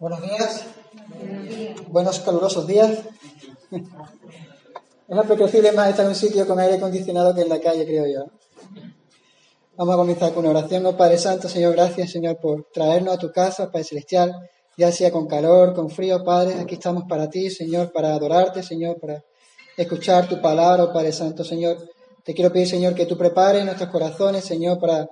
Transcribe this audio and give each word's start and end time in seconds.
Buenos 0.00 0.22
días. 0.22 0.64
Buenos 1.88 2.20
calurosos 2.20 2.66
días. 2.66 3.00
Es 3.70 5.18
apetecible 5.18 5.72
más 5.72 5.90
estar 5.90 6.06
en 6.06 6.12
un 6.12 6.14
sitio 6.14 6.46
con 6.46 6.58
aire 6.58 6.76
acondicionado 6.76 7.34
que 7.34 7.42
en 7.42 7.50
la 7.50 7.60
calle, 7.60 7.84
creo 7.84 8.06
yo. 8.06 8.24
Vamos 9.76 9.94
a 9.94 9.98
comenzar 9.98 10.32
con 10.32 10.46
una 10.46 10.58
oración. 10.58 10.86
Oh 10.86 10.96
Padre 10.96 11.18
Santo, 11.18 11.50
Señor, 11.50 11.74
gracias, 11.74 12.12
Señor, 12.12 12.38
por 12.40 12.66
traernos 12.72 13.12
a 13.12 13.18
tu 13.18 13.30
casa, 13.30 13.70
Padre 13.70 13.84
Celestial, 13.84 14.48
ya 14.78 14.90
sea 14.90 15.10
con 15.12 15.26
calor, 15.26 15.74
con 15.74 15.90
frío, 15.90 16.24
Padre. 16.24 16.54
Aquí 16.54 16.76
estamos 16.76 17.04
para 17.06 17.28
ti, 17.28 17.50
Señor, 17.50 17.92
para 17.92 18.14
adorarte, 18.14 18.62
Señor, 18.62 18.98
para 18.98 19.22
escuchar 19.76 20.26
tu 20.26 20.40
palabra, 20.40 20.84
oh 20.84 20.92
Padre 20.94 21.12
Santo, 21.12 21.44
Señor. 21.44 21.76
Te 22.24 22.32
quiero 22.32 22.50
pedir, 22.50 22.68
Señor, 22.68 22.94
que 22.94 23.04
tú 23.04 23.18
prepares 23.18 23.66
nuestros 23.66 23.90
corazones, 23.90 24.46
Señor, 24.46 24.78
para 24.80 25.06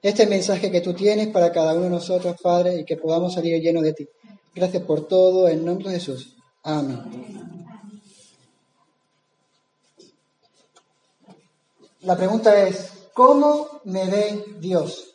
este 0.00 0.26
mensaje 0.26 0.70
que 0.70 0.80
tú 0.80 0.94
tienes 0.94 1.28
para 1.28 1.52
cada 1.52 1.74
uno 1.74 1.82
de 1.82 1.90
nosotros, 1.90 2.36
Padre, 2.42 2.76
y 2.76 2.84
que 2.86 2.96
podamos 2.96 3.34
salir 3.34 3.60
llenos 3.60 3.82
de 3.82 3.92
ti. 3.92 4.08
Gracias 4.54 4.82
por 4.82 5.06
todo, 5.06 5.48
en 5.48 5.64
nombre 5.64 5.90
de 5.90 6.00
Jesús. 6.00 6.36
Amén. 6.62 7.30
La 12.00 12.16
pregunta 12.16 12.66
es, 12.66 12.90
¿cómo 13.14 13.80
me 13.84 14.06
ve 14.06 14.44
Dios? 14.58 15.14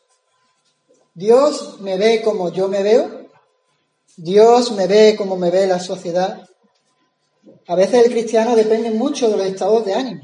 ¿Dios 1.13 1.79
me 1.81 1.97
ve 1.97 2.21
como 2.23 2.51
yo 2.51 2.67
me 2.67 2.83
veo? 2.83 3.27
¿Dios 4.17 4.71
me 4.71 4.87
ve 4.87 5.15
como 5.17 5.35
me 5.35 5.49
ve 5.49 5.65
la 5.65 5.79
sociedad? 5.79 6.47
A 7.67 7.75
veces 7.75 8.05
el 8.05 8.11
cristiano 8.11 8.55
depende 8.55 8.91
mucho 8.91 9.29
de 9.29 9.37
los 9.37 9.47
estados 9.47 9.83
de 9.85 9.93
ánimo. 9.95 10.21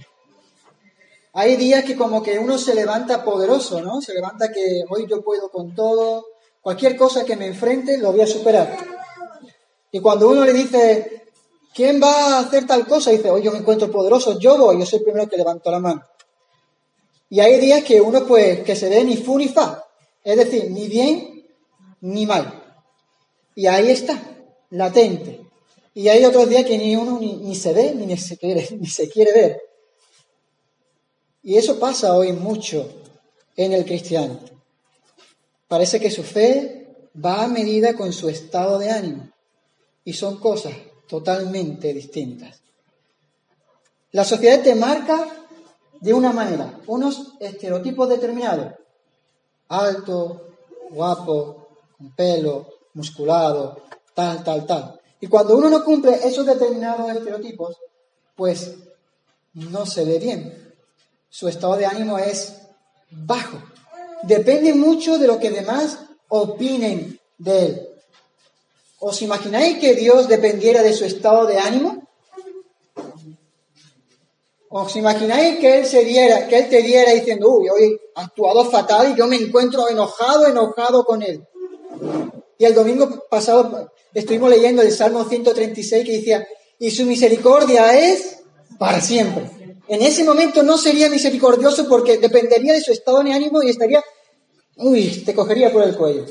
Hay 1.34 1.56
días 1.56 1.84
que 1.84 1.96
como 1.96 2.22
que 2.22 2.40
uno 2.40 2.58
se 2.58 2.76
levanta 2.76 3.24
poderoso, 3.24 3.82
¿no? 3.82 4.02
Se 4.02 4.14
levanta 4.14 4.52
que 4.52 4.84
hoy 4.90 5.08
yo 5.10 5.22
puedo 5.22 5.50
con 5.50 5.74
todo, 5.74 6.26
cualquier 6.62 6.96
cosa 6.98 7.26
que 7.26 7.36
me 7.36 7.48
enfrente 7.48 7.98
lo 7.98 8.12
voy 8.12 8.22
a 8.22 8.28
superar. 8.28 8.91
Y 9.92 10.00
cuando 10.00 10.30
uno 10.30 10.46
le 10.46 10.54
dice, 10.54 11.24
¿quién 11.74 12.02
va 12.02 12.38
a 12.38 12.40
hacer 12.40 12.66
tal 12.66 12.88
cosa? 12.88 13.12
dice, 13.12 13.30
hoy 13.30 13.44
yo 13.44 13.52
me 13.52 13.60
encuentro 13.60 13.92
poderoso, 13.92 14.40
yo 14.40 14.58
voy, 14.58 14.80
yo 14.80 14.86
soy 14.86 15.00
el 15.00 15.04
primero 15.04 15.28
que 15.28 15.38
levanto 15.38 15.70
la 15.70 15.80
mano. 15.80 16.06
Y 17.30 17.40
hay 17.40 17.60
días 17.60 17.84
que 17.84 18.00
uno 18.00 18.26
pues 18.26 18.62
que 18.62 18.76
se 18.76 18.90
ve 18.90 19.04
ni 19.04 19.18
fu 19.18 19.38
ni 19.38 19.48
fa, 19.48 19.86
es 20.24 20.38
decir, 20.38 20.72
ni 20.72 20.88
bien 20.88 21.46
ni 22.02 22.26
mal. 22.26 22.64
Y 23.56 23.68
ahí 23.68 23.90
está, 23.92 24.22
latente. 24.70 25.42
Y 25.94 26.08
hay 26.08 26.24
otros 26.24 26.48
días 26.48 26.66
que 26.66 26.78
ni 26.78 26.96
uno 26.96 27.20
ni, 27.20 27.54
se 27.56 27.74
ve 27.74 27.94
ni 27.94 28.18
se, 28.18 28.38
quiere, 28.38 28.68
ni 28.80 28.88
se 28.88 29.10
quiere 29.10 29.34
ver. 29.34 29.62
Y 31.44 31.58
eso 31.58 31.80
pasa 31.80 32.16
hoy 32.16 32.32
mucho 32.32 32.88
en 33.58 33.74
el 33.74 33.84
cristiano. 33.84 34.40
Parece 35.68 36.00
que 36.00 36.12
su 36.12 36.24
fe 36.24 36.88
va 37.14 37.44
a 37.44 37.48
medida 37.48 37.94
con 37.96 38.14
su 38.14 38.30
estado 38.30 38.78
de 38.80 38.90
ánimo 38.90 39.31
y 40.04 40.14
son 40.14 40.40
cosas 40.40 40.74
totalmente 41.08 41.94
distintas. 41.94 42.62
La 44.12 44.24
sociedad 44.24 44.62
te 44.62 44.76
marca 44.76 45.28
de 46.00 46.14
una 46.14 46.34
manera, 46.34 46.80
unos 46.88 47.34
estereotipos 47.40 48.10
determinados, 48.10 48.74
alto, 49.68 50.56
guapo, 50.90 51.68
con 51.98 52.16
pelo, 52.16 52.68
musculado, 52.94 53.84
tal, 54.14 54.44
tal, 54.44 54.66
tal. 54.66 55.00
Y 55.20 55.28
cuando 55.28 55.56
uno 55.56 55.70
no 55.70 55.84
cumple 55.84 56.20
esos 56.24 56.46
determinados 56.46 57.10
estereotipos, 57.12 57.78
pues 58.36 58.76
no 59.54 59.86
se 59.86 60.04
ve 60.04 60.18
bien. 60.18 60.74
Su 61.30 61.48
estado 61.48 61.78
de 61.78 61.86
ánimo 61.86 62.18
es 62.18 62.54
bajo. 63.12 63.62
Depende 64.24 64.74
mucho 64.74 65.18
de 65.18 65.28
lo 65.28 65.40
que 65.40 65.52
demás 65.52 66.00
opinen 66.28 67.20
de 67.38 67.66
él. 67.66 67.91
¿Os 69.04 69.20
imagináis 69.24 69.80
que 69.80 69.96
Dios 69.96 70.28
dependiera 70.28 70.84
de 70.84 70.94
su 70.94 71.06
estado 71.06 71.48
de 71.48 71.58
ánimo? 71.58 72.08
¿Os 74.70 74.96
imagináis 74.96 75.58
que 75.58 75.80
Él 75.80 75.88
se 75.88 76.06
diera, 76.06 76.48
que 76.48 76.60
Él 76.60 76.70
te 76.70 76.84
diera 76.84 77.12
diciendo, 77.12 77.50
uy, 77.50 77.68
hoy 77.68 78.00
actuado 78.14 78.64
fatal 78.70 79.12
y 79.12 79.18
yo 79.18 79.26
me 79.26 79.38
encuentro 79.38 79.90
enojado, 79.90 80.46
enojado 80.46 81.04
con 81.04 81.24
Él? 81.24 81.44
Y 82.60 82.66
el 82.66 82.76
domingo 82.76 83.26
pasado 83.28 83.92
estuvimos 84.14 84.52
leyendo 84.52 84.84
el 84.84 84.92
Salmo 84.92 85.26
136 85.26 86.06
que 86.06 86.18
decía, 86.18 86.48
y 86.78 86.92
su 86.92 87.04
misericordia 87.06 87.98
es 87.98 88.44
para 88.78 89.02
siempre. 89.02 89.50
En 89.88 90.04
ese 90.04 90.24
momento 90.24 90.62
no 90.62 90.78
sería 90.78 91.10
misericordioso 91.10 91.90
porque 91.90 92.20
dependería 92.20 92.74
de 92.74 92.82
su 92.82 92.92
estado 92.92 93.24
de 93.24 93.34
ánimo 93.34 93.64
y 93.64 93.72
estaría, 93.72 94.04
uy, 94.78 95.24
te 95.26 95.34
cogería 95.34 95.74
por 95.74 95.82
el 95.82 95.98
cuello. 95.98 96.26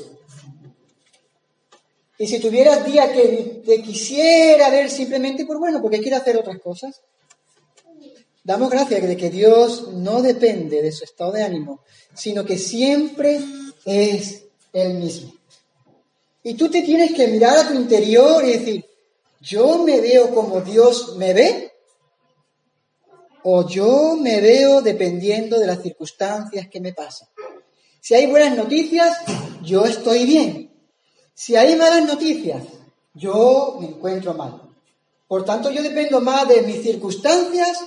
Y 2.21 2.27
si 2.27 2.39
tuvieras 2.39 2.85
día 2.85 3.11
que 3.11 3.63
te 3.65 3.81
quisiera 3.81 4.69
ver 4.69 4.91
simplemente, 4.91 5.43
pues 5.43 5.57
bueno, 5.57 5.81
porque 5.81 5.99
quiere 5.99 6.17
hacer 6.17 6.37
otras 6.37 6.59
cosas. 6.59 7.01
Damos 8.43 8.69
gracias 8.69 9.01
de 9.01 9.17
que 9.17 9.31
Dios 9.31 9.93
no 9.93 10.21
depende 10.21 10.83
de 10.83 10.91
su 10.91 11.03
estado 11.03 11.31
de 11.31 11.41
ánimo, 11.41 11.79
sino 12.13 12.45
que 12.45 12.59
siempre 12.59 13.39
es 13.85 14.43
el 14.71 14.99
mismo. 14.99 15.33
Y 16.43 16.53
tú 16.53 16.69
te 16.69 16.83
tienes 16.83 17.11
que 17.13 17.27
mirar 17.27 17.57
a 17.57 17.67
tu 17.67 17.73
interior 17.73 18.45
y 18.45 18.51
decir, 18.51 18.85
¿yo 19.39 19.79
me 19.79 19.99
veo 19.99 20.29
como 20.29 20.61
Dios 20.61 21.15
me 21.17 21.33
ve? 21.33 21.71
¿O 23.41 23.67
yo 23.67 24.15
me 24.15 24.41
veo 24.41 24.83
dependiendo 24.83 25.57
de 25.57 25.65
las 25.65 25.81
circunstancias 25.81 26.67
que 26.67 26.81
me 26.81 26.93
pasan? 26.93 27.29
Si 27.99 28.13
hay 28.13 28.27
buenas 28.27 28.55
noticias, 28.55 29.17
yo 29.63 29.85
estoy 29.85 30.25
bien. 30.27 30.70
Si 31.33 31.55
hay 31.55 31.75
malas 31.75 32.05
noticias, 32.05 32.63
yo 33.13 33.77
me 33.79 33.87
encuentro 33.87 34.33
mal. 34.33 34.61
Por 35.27 35.45
tanto, 35.45 35.71
yo 35.71 35.81
dependo 35.81 36.21
más 36.21 36.47
de 36.47 36.61
mis 36.63 36.83
circunstancias 36.83 37.79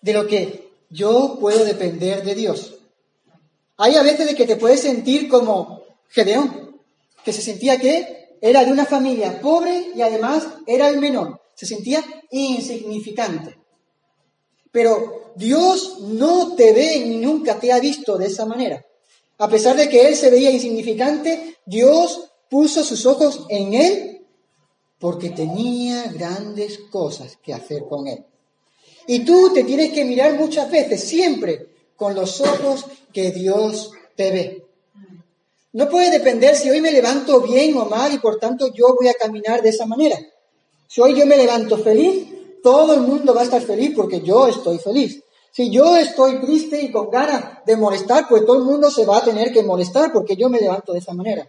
de 0.00 0.12
lo 0.12 0.26
que 0.26 0.70
yo 0.90 1.38
puedo 1.40 1.64
depender 1.64 2.22
de 2.24 2.34
Dios. 2.34 2.74
Hay 3.76 3.94
a 3.96 4.02
veces 4.02 4.26
de 4.26 4.34
que 4.34 4.46
te 4.46 4.56
puedes 4.56 4.80
sentir 4.80 5.28
como 5.28 5.82
Gedeón, 6.08 6.78
que 7.24 7.32
se 7.32 7.40
sentía 7.40 7.78
que 7.78 8.36
era 8.40 8.64
de 8.64 8.72
una 8.72 8.84
familia 8.84 9.40
pobre 9.40 9.92
y 9.94 10.02
además 10.02 10.46
era 10.66 10.88
el 10.88 10.98
menor. 10.98 11.40
Se 11.54 11.66
sentía 11.66 12.04
insignificante. 12.30 13.56
Pero 14.72 15.32
Dios 15.36 16.00
no 16.00 16.54
te 16.54 16.72
ve 16.72 17.02
ni 17.06 17.16
nunca 17.16 17.58
te 17.58 17.72
ha 17.72 17.80
visto 17.80 18.16
de 18.16 18.26
esa 18.26 18.46
manera. 18.46 18.84
A 19.38 19.48
pesar 19.48 19.76
de 19.76 19.88
que 19.88 20.06
él 20.06 20.16
se 20.16 20.30
veía 20.30 20.50
insignificante, 20.50 21.56
Dios 21.64 22.29
puso 22.50 22.84
sus 22.84 23.06
ojos 23.06 23.46
en 23.48 23.72
él 23.72 24.26
porque 24.98 25.30
tenía 25.30 26.12
grandes 26.12 26.78
cosas 26.90 27.38
que 27.42 27.54
hacer 27.54 27.86
con 27.88 28.06
él. 28.06 28.26
Y 29.06 29.24
tú 29.24 29.52
te 29.54 29.64
tienes 29.64 29.92
que 29.92 30.04
mirar 30.04 30.34
muchas 30.34 30.70
veces, 30.70 31.02
siempre, 31.02 31.68
con 31.96 32.14
los 32.14 32.40
ojos 32.40 32.84
que 33.12 33.30
Dios 33.30 33.92
te 34.14 34.30
ve. 34.30 34.66
No 35.72 35.88
puede 35.88 36.10
depender 36.10 36.56
si 36.56 36.68
hoy 36.68 36.80
me 36.80 36.92
levanto 36.92 37.40
bien 37.40 37.76
o 37.76 37.86
mal 37.86 38.12
y 38.12 38.18
por 38.18 38.38
tanto 38.38 38.72
yo 38.74 38.94
voy 38.98 39.08
a 39.08 39.14
caminar 39.14 39.62
de 39.62 39.70
esa 39.70 39.86
manera. 39.86 40.18
Si 40.86 41.00
hoy 41.00 41.18
yo 41.18 41.24
me 41.26 41.36
levanto 41.36 41.78
feliz, 41.78 42.28
todo 42.62 42.92
el 42.92 43.00
mundo 43.00 43.32
va 43.32 43.42
a 43.42 43.44
estar 43.44 43.62
feliz 43.62 43.92
porque 43.94 44.20
yo 44.20 44.48
estoy 44.48 44.78
feliz. 44.78 45.22
Si 45.52 45.70
yo 45.70 45.96
estoy 45.96 46.40
triste 46.40 46.80
y 46.82 46.90
con 46.90 47.10
ganas 47.10 47.64
de 47.64 47.76
molestar, 47.76 48.26
pues 48.28 48.44
todo 48.44 48.56
el 48.58 48.64
mundo 48.64 48.90
se 48.90 49.06
va 49.06 49.18
a 49.18 49.24
tener 49.24 49.52
que 49.52 49.62
molestar 49.62 50.12
porque 50.12 50.36
yo 50.36 50.48
me 50.48 50.60
levanto 50.60 50.92
de 50.92 50.98
esa 50.98 51.14
manera. 51.14 51.48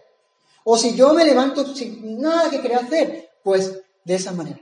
O 0.64 0.76
si 0.76 0.94
yo 0.94 1.12
me 1.12 1.24
levanto 1.24 1.74
sin 1.74 2.20
nada 2.20 2.50
que 2.50 2.60
querer 2.60 2.78
hacer, 2.78 3.30
pues 3.42 3.80
de 4.04 4.14
esa 4.14 4.32
manera. 4.32 4.60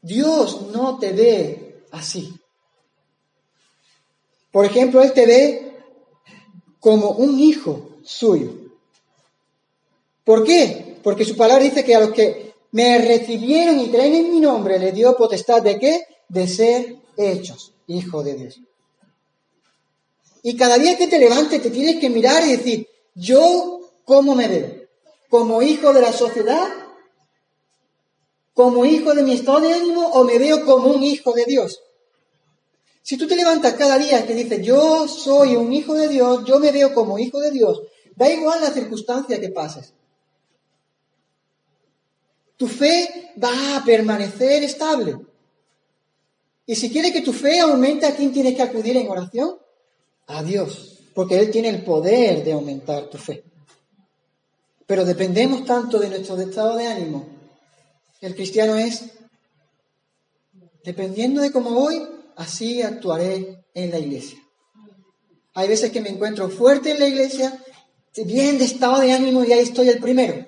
Dios 0.00 0.68
no 0.72 0.98
te 0.98 1.12
ve 1.12 1.84
así. 1.90 2.32
Por 4.50 4.64
ejemplo, 4.64 5.02
Él 5.02 5.12
te 5.12 5.26
ve 5.26 5.76
como 6.80 7.10
un 7.10 7.38
hijo 7.38 7.98
suyo. 8.02 8.52
¿Por 10.24 10.44
qué? 10.44 10.98
Porque 11.02 11.24
su 11.24 11.36
palabra 11.36 11.64
dice 11.64 11.84
que 11.84 11.94
a 11.94 12.00
los 12.00 12.12
que 12.12 12.52
me 12.72 12.98
recibieron 12.98 13.80
y 13.80 13.90
creen 13.90 14.14
en 14.14 14.30
mi 14.32 14.40
nombre 14.40 14.78
le 14.78 14.92
dio 14.92 15.16
potestad 15.16 15.62
de 15.62 15.78
qué? 15.78 16.06
De 16.28 16.46
ser 16.46 16.96
hechos 17.16 17.72
hijo 17.86 18.22
de 18.22 18.34
Dios. 18.34 18.60
Y 20.42 20.56
cada 20.56 20.78
día 20.78 20.96
que 20.96 21.06
te 21.06 21.18
levantes 21.18 21.62
te 21.62 21.70
tienes 21.70 22.00
que 22.00 22.10
mirar 22.10 22.44
y 22.46 22.56
decir, 22.56 22.88
yo 23.14 23.90
cómo 24.04 24.34
me 24.34 24.48
veo 24.48 24.81
como 25.32 25.62
hijo 25.62 25.94
de 25.94 26.02
la 26.02 26.12
sociedad, 26.12 26.68
como 28.52 28.84
hijo 28.84 29.14
de 29.14 29.22
mi 29.22 29.32
estado 29.32 29.60
de 29.60 29.72
ánimo 29.72 30.06
o 30.08 30.24
me 30.24 30.38
veo 30.38 30.62
como 30.66 30.88
un 30.88 31.02
hijo 31.02 31.32
de 31.32 31.46
Dios. 31.46 31.80
Si 33.00 33.16
tú 33.16 33.26
te 33.26 33.34
levantas 33.34 33.72
cada 33.72 33.96
día 33.96 34.20
y 34.20 34.24
te 34.24 34.34
dices, 34.34 34.60
yo 34.60 35.08
soy 35.08 35.56
un 35.56 35.72
hijo 35.72 35.94
de 35.94 36.08
Dios, 36.08 36.44
yo 36.44 36.58
me 36.58 36.70
veo 36.70 36.92
como 36.92 37.18
hijo 37.18 37.40
de 37.40 37.50
Dios, 37.50 37.80
da 38.14 38.30
igual 38.30 38.60
la 38.60 38.72
circunstancia 38.72 39.40
que 39.40 39.48
pases. 39.48 39.94
Tu 42.58 42.68
fe 42.68 43.32
va 43.42 43.78
a 43.78 43.84
permanecer 43.86 44.62
estable. 44.64 45.16
Y 46.66 46.76
si 46.76 46.90
quieres 46.90 47.10
que 47.12 47.22
tu 47.22 47.32
fe 47.32 47.58
aumente, 47.58 48.04
¿a 48.04 48.14
quién 48.14 48.34
tienes 48.34 48.54
que 48.54 48.62
acudir 48.62 48.98
en 48.98 49.08
oración? 49.08 49.56
A 50.26 50.42
Dios, 50.42 51.08
porque 51.14 51.38
Él 51.38 51.50
tiene 51.50 51.70
el 51.70 51.82
poder 51.82 52.44
de 52.44 52.52
aumentar 52.52 53.08
tu 53.08 53.16
fe. 53.16 53.44
Pero 54.92 55.06
dependemos 55.06 55.64
tanto 55.64 55.98
de 55.98 56.10
nuestro 56.10 56.38
estado 56.38 56.76
de 56.76 56.86
ánimo 56.86 57.26
El 58.20 58.34
cristiano 58.34 58.76
es, 58.76 59.04
dependiendo 60.84 61.40
de 61.40 61.50
cómo 61.50 61.70
voy, 61.70 62.06
así 62.36 62.82
actuaré 62.82 63.64
en 63.72 63.90
la 63.90 63.98
iglesia. 63.98 64.38
Hay 65.54 65.66
veces 65.66 65.92
que 65.92 66.02
me 66.02 66.10
encuentro 66.10 66.50
fuerte 66.50 66.90
en 66.90 66.98
la 66.98 67.06
iglesia, 67.06 67.58
bien 68.26 68.58
de 68.58 68.66
estado 68.66 69.00
de 69.00 69.12
ánimo 69.12 69.42
y 69.44 69.52
ahí 69.54 69.60
estoy 69.60 69.88
el 69.88 69.98
primero. 69.98 70.46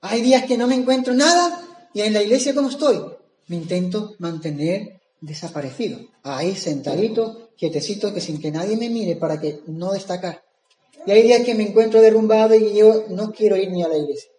Hay 0.00 0.22
días 0.22 0.44
que 0.46 0.58
no 0.58 0.66
me 0.66 0.74
encuentro 0.74 1.14
nada 1.14 1.88
y 1.94 2.00
en 2.00 2.12
la 2.12 2.24
iglesia 2.24 2.52
como 2.52 2.70
estoy, 2.70 3.00
me 3.46 3.54
intento 3.54 4.16
mantener 4.18 5.02
desaparecido, 5.20 6.00
ahí 6.24 6.56
sentadito, 6.56 7.50
quietecito, 7.56 8.12
que 8.12 8.20
sin 8.20 8.40
que 8.40 8.50
nadie 8.50 8.76
me 8.76 8.90
mire 8.90 9.14
para 9.14 9.40
que 9.40 9.60
no 9.68 9.92
destacar. 9.92 10.49
Y 11.06 11.10
hay 11.10 11.22
días 11.22 11.44
que 11.44 11.54
me 11.54 11.68
encuentro 11.68 12.00
derrumbado 12.00 12.54
y 12.54 12.74
yo 12.74 13.04
no 13.08 13.32
quiero 13.32 13.56
ir 13.56 13.70
ni 13.70 13.82
a 13.82 13.88
la 13.88 13.96
iglesia. 13.96 14.30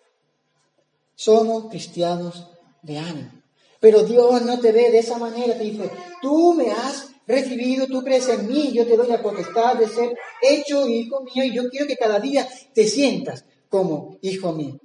Somos 1.16 1.70
cristianos 1.70 2.48
de 2.82 2.98
ánimo. 2.98 3.32
Pero 3.80 4.04
Dios 4.04 4.44
no 4.44 4.60
te 4.60 4.72
ve 4.72 4.92
de 4.92 5.00
esa 5.00 5.18
manera, 5.18 5.58
te 5.58 5.64
dice, 5.64 5.90
tú 6.22 6.54
me 6.54 6.72
has 6.72 7.10
recibido, 7.26 7.88
tú 7.88 8.04
crees 8.04 8.30
en 8.30 8.48
mí, 8.48 8.72
yo 8.72 8.86
te 8.86 8.96
doy 8.96 9.08
la 9.08 9.22
potestad 9.22 9.76
de 9.76 9.88
ser 9.88 10.16
hecho 10.42 10.88
hijo 10.88 11.22
mío 11.22 11.44
y 11.44 11.54
yo 11.54 11.70
quiero 11.70 11.88
que 11.88 11.98
cada 11.98 12.20
día 12.20 12.48
te 12.74 12.86
sientas 12.88 13.46
como 13.70 14.18
hijo 14.22 14.52
mío. 14.52 14.80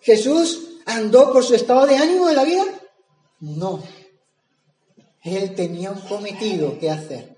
¿Jesús 0.00 0.80
andó 0.84 1.32
por 1.32 1.44
su 1.44 1.54
estado 1.54 1.86
de 1.86 1.96
ánimo 1.96 2.28
en 2.28 2.36
la 2.36 2.44
vida? 2.44 2.64
No. 3.40 3.82
Él 5.22 5.54
tenía 5.54 5.90
un 5.90 6.00
cometido 6.00 6.78
que 6.78 6.90
hacer. 6.90 7.35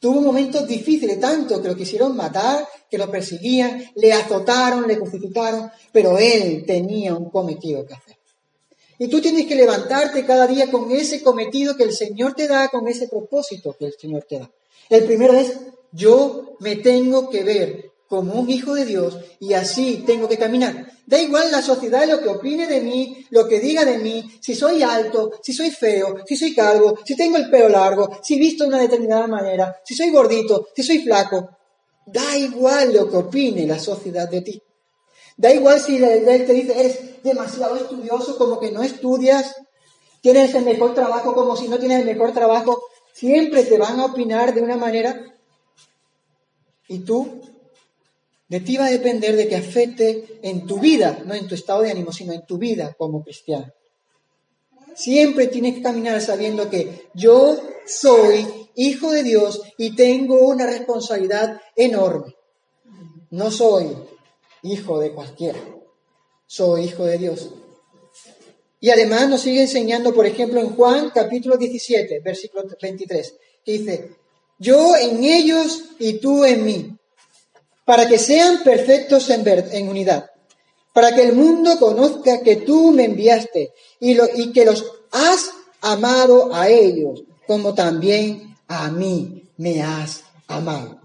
Tuvo 0.00 0.20
momentos 0.20 0.66
difíciles, 0.66 1.18
tanto 1.18 1.60
que 1.60 1.68
lo 1.68 1.74
quisieron 1.74 2.16
matar, 2.16 2.68
que 2.88 2.98
lo 2.98 3.10
persiguían, 3.10 3.84
le 3.96 4.12
azotaron, 4.12 4.86
le 4.86 4.96
crucificaron, 4.96 5.70
pero 5.92 6.18
él 6.18 6.64
tenía 6.66 7.14
un 7.14 7.30
cometido 7.30 7.84
que 7.84 7.94
hacer. 7.94 8.16
Y 8.98 9.08
tú 9.08 9.20
tienes 9.20 9.46
que 9.46 9.54
levantarte 9.54 10.24
cada 10.24 10.46
día 10.46 10.70
con 10.70 10.90
ese 10.90 11.22
cometido 11.22 11.76
que 11.76 11.84
el 11.84 11.92
Señor 11.92 12.34
te 12.34 12.48
da, 12.48 12.68
con 12.68 12.86
ese 12.88 13.08
propósito 13.08 13.74
que 13.78 13.86
el 13.86 13.94
Señor 13.98 14.24
te 14.28 14.38
da. 14.38 14.50
El 14.88 15.04
primero 15.04 15.34
es, 15.34 15.54
yo 15.92 16.56
me 16.60 16.76
tengo 16.76 17.30
que 17.30 17.44
ver 17.44 17.92
como 18.08 18.34
un 18.34 18.48
hijo 18.48 18.74
de 18.74 18.86
Dios 18.86 19.18
y 19.38 19.52
así 19.52 20.02
tengo 20.06 20.28
que 20.28 20.38
caminar. 20.38 20.92
Da 21.06 21.20
igual 21.20 21.52
la 21.52 21.62
sociedad 21.62 22.08
lo 22.08 22.20
que 22.20 22.28
opine 22.28 22.66
de 22.66 22.80
mí, 22.80 23.26
lo 23.30 23.46
que 23.46 23.60
diga 23.60 23.84
de 23.84 23.98
mí, 23.98 24.30
si 24.40 24.54
soy 24.54 24.82
alto, 24.82 25.32
si 25.42 25.52
soy 25.52 25.70
feo, 25.70 26.16
si 26.26 26.36
soy 26.36 26.54
calvo, 26.54 26.98
si 27.04 27.14
tengo 27.16 27.36
el 27.36 27.50
pelo 27.50 27.68
largo, 27.68 28.18
si 28.22 28.38
visto 28.38 28.64
de 28.64 28.70
una 28.70 28.80
determinada 28.80 29.26
manera, 29.26 29.80
si 29.84 29.94
soy 29.94 30.10
gordito, 30.10 30.68
si 30.74 30.82
soy 30.82 30.98
flaco. 31.00 31.50
Da 32.06 32.36
igual 32.38 32.94
lo 32.94 33.10
que 33.10 33.16
opine 33.18 33.66
la 33.66 33.78
sociedad 33.78 34.28
de 34.28 34.40
ti. 34.40 34.62
Da 35.36 35.52
igual 35.52 35.78
si 35.78 36.02
él 36.02 36.24
te 36.46 36.52
dice, 36.52 36.80
eres 36.80 37.22
demasiado 37.22 37.76
estudioso, 37.76 38.38
como 38.38 38.58
que 38.58 38.72
no 38.72 38.82
estudias, 38.82 39.54
tienes 40.22 40.54
el 40.54 40.64
mejor 40.64 40.94
trabajo, 40.94 41.34
como 41.34 41.56
si 41.56 41.68
no 41.68 41.78
tienes 41.78 42.00
el 42.00 42.06
mejor 42.06 42.32
trabajo. 42.32 42.82
Siempre 43.12 43.64
te 43.64 43.76
van 43.76 44.00
a 44.00 44.06
opinar 44.06 44.54
de 44.54 44.62
una 44.62 44.76
manera 44.76 45.34
y 46.88 47.00
tú 47.00 47.42
de 48.48 48.60
ti 48.60 48.76
va 48.76 48.86
a 48.86 48.90
depender 48.90 49.36
de 49.36 49.46
que 49.46 49.56
afecte 49.56 50.40
en 50.42 50.66
tu 50.66 50.80
vida, 50.80 51.22
no 51.26 51.34
en 51.34 51.46
tu 51.46 51.54
estado 51.54 51.82
de 51.82 51.90
ánimo, 51.90 52.12
sino 52.12 52.32
en 52.32 52.46
tu 52.46 52.56
vida 52.56 52.94
como 52.96 53.22
cristiano. 53.22 53.72
Siempre 54.94 55.46
tienes 55.48 55.74
que 55.74 55.82
caminar 55.82 56.20
sabiendo 56.20 56.70
que 56.70 57.08
yo 57.14 57.56
soy 57.86 58.46
hijo 58.74 59.12
de 59.12 59.22
Dios 59.22 59.62
y 59.76 59.94
tengo 59.94 60.48
una 60.48 60.66
responsabilidad 60.66 61.60
enorme. 61.76 62.34
No 63.30 63.50
soy 63.50 63.96
hijo 64.62 64.98
de 64.98 65.12
cualquiera, 65.12 65.60
soy 66.46 66.84
hijo 66.84 67.04
de 67.04 67.18
Dios. 67.18 67.50
Y 68.80 68.90
además 68.90 69.28
nos 69.28 69.42
sigue 69.42 69.62
enseñando, 69.62 70.14
por 70.14 70.24
ejemplo, 70.24 70.60
en 70.60 70.74
Juan 70.74 71.10
capítulo 71.10 71.56
17, 71.56 72.20
versículo 72.20 72.64
23, 72.80 73.34
que 73.64 73.72
dice, 73.72 74.16
yo 74.58 74.96
en 74.96 75.22
ellos 75.22 75.84
y 75.98 76.14
tú 76.14 76.44
en 76.44 76.64
mí 76.64 76.98
para 77.88 78.06
que 78.06 78.18
sean 78.18 78.62
perfectos 78.64 79.30
en, 79.30 79.88
unidad, 79.88 80.30
para 80.92 81.14
que 81.14 81.22
el 81.22 81.32
mundo 81.32 81.78
conozca 81.78 82.42
que 82.42 82.56
tú 82.56 82.90
me 82.92 83.06
enviaste 83.06 83.72
y, 83.98 84.14
y 84.42 84.52
que 84.52 84.66
los 84.66 84.84
has 85.10 85.48
amado 85.80 86.54
a 86.54 86.68
ellos, 86.68 87.22
como 87.46 87.72
también 87.72 88.54
a 88.68 88.90
mí 88.90 89.48
me 89.56 89.82
has 89.82 90.24
amado. 90.48 91.00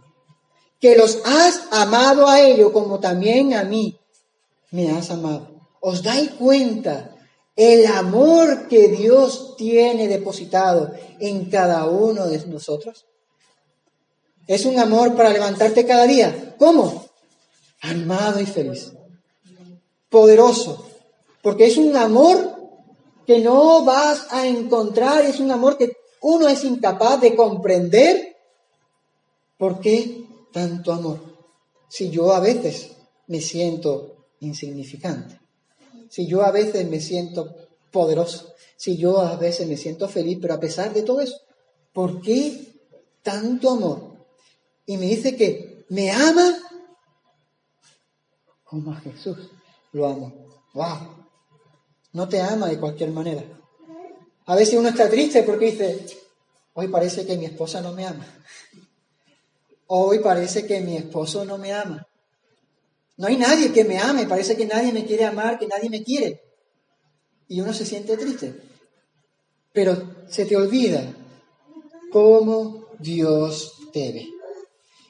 Que 0.82 0.98
los 0.98 1.22
has 1.24 1.62
amado 1.72 2.28
a 2.28 2.42
ellos, 2.42 2.74
como 2.74 3.00
también 3.00 3.54
a 3.54 3.64
mí 3.64 3.98
me 4.72 4.92
has 4.92 5.10
amado. 5.10 5.52
¿Os 5.80 6.04
dais 6.04 6.32
cuenta 6.32 7.16
el 7.56 7.86
amor 7.86 8.68
que 8.68 8.90
Dios 8.90 9.56
tiene 9.56 10.10
depositado 10.10 10.92
en 11.22 11.50
cada 11.50 11.86
uno 11.86 12.28
de 12.28 12.46
nosotros? 12.48 13.06
Es 14.48 14.66
un 14.66 14.78
amor 14.80 15.16
para 15.16 15.30
levantarte 15.30 15.86
cada 15.86 16.06
día. 16.06 16.56
¿Cómo? 16.58 17.06
Animado 17.82 18.40
y 18.40 18.46
feliz. 18.46 18.92
Poderoso. 20.10 20.86
Porque 21.42 21.66
es 21.66 21.78
un 21.78 21.96
amor 21.96 22.54
que 23.26 23.40
no 23.40 23.84
vas 23.84 24.28
a 24.32 24.48
encontrar, 24.48 25.26
es 25.26 25.40
un 25.40 25.52
amor 25.52 25.78
que 25.78 25.98
uno 26.22 26.48
es 26.48 26.64
incapaz 26.64 27.22
de 27.22 27.36
comprender. 27.36 28.36
¿Por 29.58 29.80
qué 29.80 30.26
tanto 30.52 30.92
amor? 30.92 31.20
Si 31.88 32.10
yo 32.10 32.34
a 32.34 32.40
veces 32.40 32.92
me 33.28 33.40
siento 33.40 34.26
insignificante, 34.40 35.40
si 36.10 36.28
yo 36.28 36.44
a 36.44 36.52
veces 36.52 36.88
me 36.90 37.00
siento 37.00 37.56
poderoso, 37.92 38.54
si 38.76 38.98
yo 38.98 39.20
a 39.20 39.36
veces 39.36 39.68
me 39.68 39.78
siento 39.78 40.10
feliz, 40.10 40.40
pero 40.42 40.56
a 40.56 40.60
pesar 40.60 40.94
de 40.94 41.04
todo 41.04 41.22
eso, 41.22 41.38
¿por 41.94 42.22
qué 42.22 42.74
tanto 43.22 43.70
amor? 43.70 44.13
Y 44.86 44.98
me 44.98 45.06
dice 45.06 45.36
que 45.36 45.86
me 45.90 46.12
ama 46.12 46.58
como 48.64 48.92
a 48.92 48.96
Jesús 48.96 49.38
lo 49.92 50.08
amo. 50.08 50.48
¡Wow! 50.74 51.26
No 52.14 52.28
te 52.28 52.42
ama 52.42 52.68
de 52.68 52.80
cualquier 52.80 53.12
manera. 53.12 53.44
A 54.46 54.56
veces 54.56 54.80
uno 54.80 54.90
está 54.90 55.10
triste 55.10 55.44
porque 55.44 55.72
dice, 55.72 56.06
hoy 56.74 56.88
parece 56.88 57.26
que 57.26 57.38
mi 57.38 57.46
esposa 57.46 57.82
no 57.82 57.94
me 57.94 58.06
ama. 58.06 58.26
Hoy 59.88 60.20
parece 60.20 60.66
que 60.66 60.82
mi 60.82 60.98
esposo 60.98 61.46
no 61.46 61.58
me 61.58 61.72
ama. 61.72 62.08
No 63.18 63.28
hay 63.28 63.38
nadie 63.38 63.72
que 63.72 63.84
me 63.84 64.00
ame, 64.00 64.26
parece 64.26 64.58
que 64.58 64.66
nadie 64.66 64.92
me 64.92 65.06
quiere 65.06 65.26
amar, 65.26 65.60
que 65.60 65.68
nadie 65.68 65.90
me 65.90 66.04
quiere. 66.04 66.42
Y 67.48 67.62
uno 67.62 67.74
se 67.74 67.86
siente 67.86 68.18
triste. 68.18 68.60
Pero 69.72 70.16
se 70.28 70.46
te 70.46 70.58
olvida 70.58 71.14
cómo 72.12 72.88
Dios 72.98 73.74
te 73.94 74.12
ve 74.12 74.33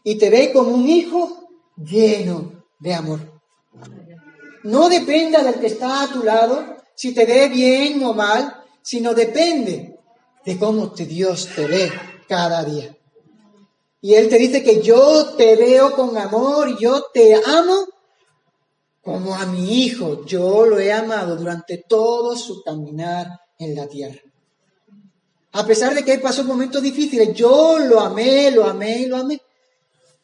y 0.03 0.17
te 0.17 0.29
ve 0.29 0.51
como 0.51 0.71
un 0.71 0.87
hijo 0.87 1.49
lleno 1.77 2.63
de 2.79 2.93
amor. 2.93 3.41
No 4.63 4.89
depende 4.89 5.41
del 5.43 5.55
que 5.55 5.67
está 5.67 6.03
a 6.03 6.07
tu 6.07 6.23
lado, 6.23 6.77
si 6.95 7.13
te 7.13 7.25
ve 7.25 7.49
bien 7.49 8.03
o 8.03 8.13
mal, 8.13 8.63
sino 8.81 9.13
depende 9.13 9.99
de 10.45 10.59
cómo 10.59 10.91
te 10.91 11.05
Dios 11.05 11.49
te 11.55 11.65
ve 11.65 11.91
cada 12.27 12.63
día. 12.63 12.95
Y 14.01 14.15
Él 14.15 14.27
te 14.29 14.37
dice 14.37 14.63
que 14.63 14.81
yo 14.81 15.33
te 15.35 15.55
veo 15.55 15.95
con 15.95 16.17
amor, 16.17 16.77
yo 16.77 17.05
te 17.13 17.35
amo 17.35 17.87
como 19.01 19.35
a 19.35 19.45
mi 19.45 19.83
hijo. 19.83 20.25
Yo 20.25 20.65
lo 20.65 20.79
he 20.79 20.91
amado 20.91 21.35
durante 21.35 21.77
todo 21.87 22.35
su 22.35 22.63
caminar 22.63 23.27
en 23.59 23.75
la 23.75 23.87
tierra. 23.87 24.19
A 25.53 25.65
pesar 25.65 25.93
de 25.93 26.03
que 26.03 26.17
pasó 26.17 26.43
momentos 26.43 26.81
difíciles, 26.81 27.33
yo 27.33 27.77
lo 27.79 27.99
amé, 27.99 28.49
lo 28.49 28.65
amé 28.65 29.01
y 29.01 29.05
lo 29.05 29.17
amé. 29.17 29.39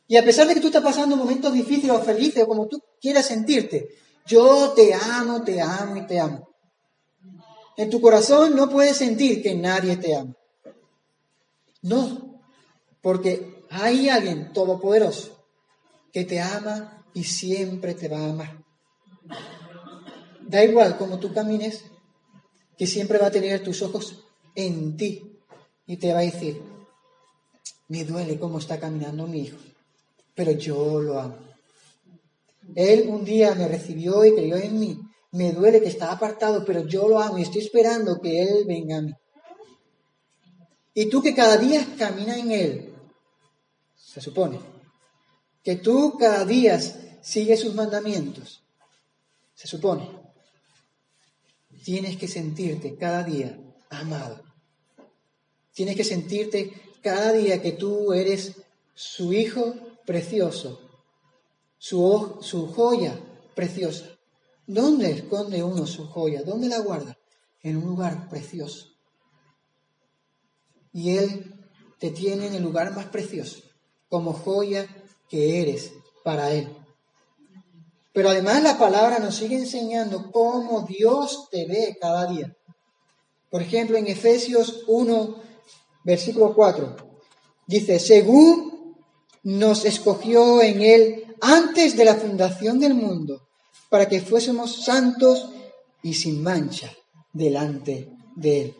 Y 0.09 0.17
a 0.17 0.25
pesar 0.25 0.47
de 0.47 0.55
que 0.55 0.59
tú 0.59 0.67
estás 0.67 0.81
pasando 0.81 1.15
momentos 1.15 1.53
difíciles 1.53 1.95
o 1.95 2.01
felices 2.01 2.43
o 2.43 2.47
como 2.47 2.67
tú 2.67 2.81
quieras 2.99 3.27
sentirte, 3.27 3.89
yo 4.25 4.71
te 4.71 4.91
amo, 4.91 5.43
te 5.43 5.61
amo 5.61 5.97
y 5.97 6.07
te 6.07 6.19
amo. 6.19 6.49
En 7.77 7.91
tu 7.91 8.01
corazón 8.01 8.55
no 8.55 8.71
puedes 8.71 8.97
sentir 8.97 9.43
que 9.43 9.53
nadie 9.53 9.97
te 9.97 10.15
ama. 10.15 10.35
No, 11.83 12.41
porque 13.03 13.63
hay 13.69 14.09
alguien 14.09 14.51
todopoderoso 14.51 15.45
que 16.11 16.25
te 16.25 16.41
ama 16.41 17.05
y 17.13 17.25
siempre 17.25 17.93
te 17.93 18.07
va 18.07 18.17
a 18.17 18.29
amar. 18.31 18.63
Da 20.41 20.63
igual 20.63 20.97
cómo 20.97 21.19
tú 21.19 21.31
camines, 21.31 21.83
que 22.79 22.87
siempre 22.87 23.19
va 23.19 23.27
a 23.27 23.31
tener 23.31 23.63
tus 23.63 23.83
ojos 23.83 24.25
en 24.55 24.97
ti 24.97 25.37
y 25.85 25.97
te 25.97 26.13
va 26.13 26.19
a 26.19 26.23
decir, 26.23 26.59
me 27.89 28.03
duele 28.05 28.39
cómo 28.39 28.57
está 28.57 28.79
caminando 28.79 29.27
mi 29.27 29.41
hijo 29.41 29.68
pero 30.39 30.53
yo 30.53 31.01
lo 31.01 31.19
amo. 31.19 31.36
Él 32.74 33.10
un 33.10 33.25
día 33.25 33.53
me 33.55 33.67
recibió 33.67 34.24
y 34.24 34.34
creyó 34.34 34.55
en 34.55 34.79
mí. 34.79 34.98
Me 35.34 35.51
duele 35.51 35.81
que 35.81 35.89
está 35.89 36.13
apartado, 36.13 36.63
pero 36.63 36.88
yo 36.88 37.10
lo 37.10 37.19
amo 37.19 37.38
y 37.38 37.41
estoy 37.41 37.60
esperando 37.60 38.22
que 38.22 38.41
Él 38.41 38.63
venga 38.65 39.00
a 39.00 39.01
mí. 39.01 39.13
Y 40.93 41.10
tú 41.10 41.22
que 41.22 41.36
cada 41.36 41.58
día 41.58 41.86
caminas 41.98 42.38
en 42.38 42.51
Él, 42.53 42.93
se 43.98 44.22
supone, 44.22 44.62
que 45.62 45.75
tú 45.75 46.15
cada 46.17 46.46
día 46.46 46.79
sigues 47.22 47.60
sus 47.60 47.75
mandamientos, 47.75 48.63
se 49.53 49.67
supone. 49.67 50.10
tienes 51.84 52.15
que 52.15 52.29
sentirte 52.29 52.96
cada 52.96 53.24
día 53.24 53.60
amado. 53.89 54.41
Tienes 55.74 55.98
que 55.98 56.05
sentirte 56.05 56.72
cada 57.01 57.34
día 57.34 57.62
que 57.62 57.74
tú 57.74 58.13
eres 58.13 58.53
su 58.96 59.34
hijo 59.34 59.88
precioso, 60.09 60.79
su, 61.77 62.39
su 62.41 62.73
joya 62.73 63.15
preciosa. 63.53 64.05
¿Dónde 64.65 65.11
esconde 65.11 65.61
uno 65.61 65.85
su 65.85 66.07
joya? 66.07 66.41
¿Dónde 66.41 66.67
la 66.67 66.79
guarda? 66.79 67.15
En 67.61 67.77
un 67.77 67.89
lugar 67.89 68.27
precioso. 68.27 68.87
Y 70.91 71.15
Él 71.15 71.53
te 71.99 72.09
tiene 72.09 72.47
en 72.47 72.55
el 72.55 72.63
lugar 72.63 72.95
más 72.95 73.05
precioso, 73.05 73.59
como 74.09 74.33
joya 74.33 74.87
que 75.29 75.61
eres 75.61 75.91
para 76.23 76.53
Él. 76.53 76.75
Pero 78.11 78.29
además 78.29 78.63
la 78.63 78.79
palabra 78.79 79.19
nos 79.19 79.35
sigue 79.35 79.57
enseñando 79.57 80.31
cómo 80.31 80.87
Dios 80.87 81.49
te 81.51 81.67
ve 81.67 81.95
cada 82.01 82.25
día. 82.25 82.57
Por 83.51 83.61
ejemplo, 83.61 83.95
en 83.95 84.07
Efesios 84.07 84.85
1, 84.87 85.35
versículo 86.03 86.55
4, 86.55 86.95
dice, 87.67 87.99
según 87.99 88.78
nos 89.43 89.86
escogió 89.86 90.62
en 90.62 90.81
Él 90.81 91.36
antes 91.41 91.96
de 91.96 92.05
la 92.05 92.15
fundación 92.15 92.79
del 92.79 92.93
mundo, 92.93 93.48
para 93.89 94.08
que 94.08 94.22
fuésemos 94.22 94.84
santos 94.84 95.50
y 96.03 96.13
sin 96.13 96.43
mancha 96.43 96.91
delante 97.34 98.10
de 98.36 98.62
Él. 98.62 98.75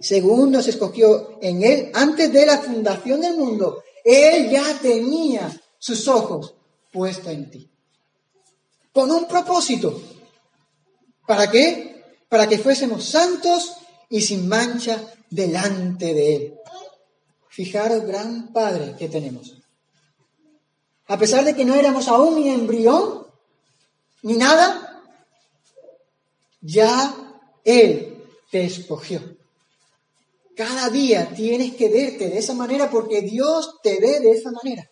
Según 0.00 0.50
nos 0.50 0.66
escogió 0.66 1.38
en 1.42 1.62
Él 1.62 1.90
antes 1.94 2.32
de 2.32 2.46
la 2.46 2.58
fundación 2.58 3.20
del 3.20 3.36
mundo, 3.36 3.82
Él 4.04 4.50
ya 4.50 4.78
tenía 4.80 5.50
sus 5.78 6.08
ojos 6.08 6.54
puestos 6.92 7.32
en 7.32 7.50
ti. 7.50 7.70
Con 8.92 9.10
un 9.10 9.26
propósito. 9.26 10.00
¿Para 11.26 11.50
qué? 11.50 12.04
Para 12.28 12.48
que 12.48 12.58
fuésemos 12.58 13.04
santos 13.04 13.74
y 14.08 14.20
sin 14.22 14.48
mancha 14.48 15.00
delante 15.28 16.12
de 16.14 16.36
Él. 16.36 16.59
Fijaros, 17.60 18.06
gran 18.06 18.54
Padre 18.54 18.94
que 18.98 19.10
tenemos. 19.10 19.54
A 21.08 21.18
pesar 21.18 21.44
de 21.44 21.54
que 21.54 21.66
no 21.66 21.74
éramos 21.74 22.08
aún 22.08 22.36
ni 22.36 22.48
embrión, 22.48 23.26
ni 24.22 24.38
nada, 24.38 25.02
ya 26.62 27.14
Él 27.62 28.24
te 28.50 28.64
escogió. 28.64 29.20
Cada 30.56 30.88
día 30.88 31.34
tienes 31.34 31.74
que 31.74 31.90
verte 31.90 32.30
de 32.30 32.38
esa 32.38 32.54
manera 32.54 32.88
porque 32.88 33.20
Dios 33.20 33.76
te 33.82 34.00
ve 34.00 34.20
de 34.20 34.30
esa 34.30 34.50
manera. 34.52 34.88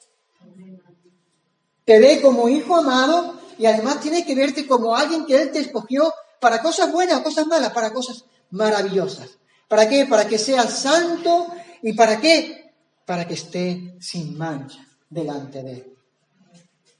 Te 1.86 1.98
ve 1.98 2.20
como 2.20 2.50
hijo 2.50 2.76
amado 2.76 3.40
y 3.56 3.64
además 3.64 4.02
tienes 4.02 4.26
que 4.26 4.34
verte 4.34 4.66
como 4.66 4.94
alguien 4.94 5.24
que 5.24 5.40
Él 5.40 5.52
te 5.52 5.60
escogió 5.60 6.12
para 6.38 6.60
cosas 6.60 6.92
buenas 6.92 7.22
cosas 7.22 7.46
malas, 7.46 7.72
para 7.72 7.94
cosas 7.94 8.26
maravillosas. 8.50 9.38
¿Para 9.68 9.88
qué? 9.88 10.04
Para 10.04 10.28
que 10.28 10.38
seas 10.38 10.80
santo 10.80 11.46
y 11.82 11.92
para 11.92 12.20
qué? 12.20 12.72
Para 13.04 13.26
que 13.26 13.34
esté 13.34 13.94
sin 14.00 14.36
mancha 14.36 14.86
delante 15.08 15.62
de 15.62 15.72
Él. 15.72 15.96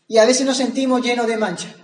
Y 0.06 0.18
a 0.18 0.25
veces 0.25 0.47
nos 0.47 0.56
sentimos 0.56 1.02
llenos 1.02 1.26
de 1.26 1.37
mancha. 1.37 1.75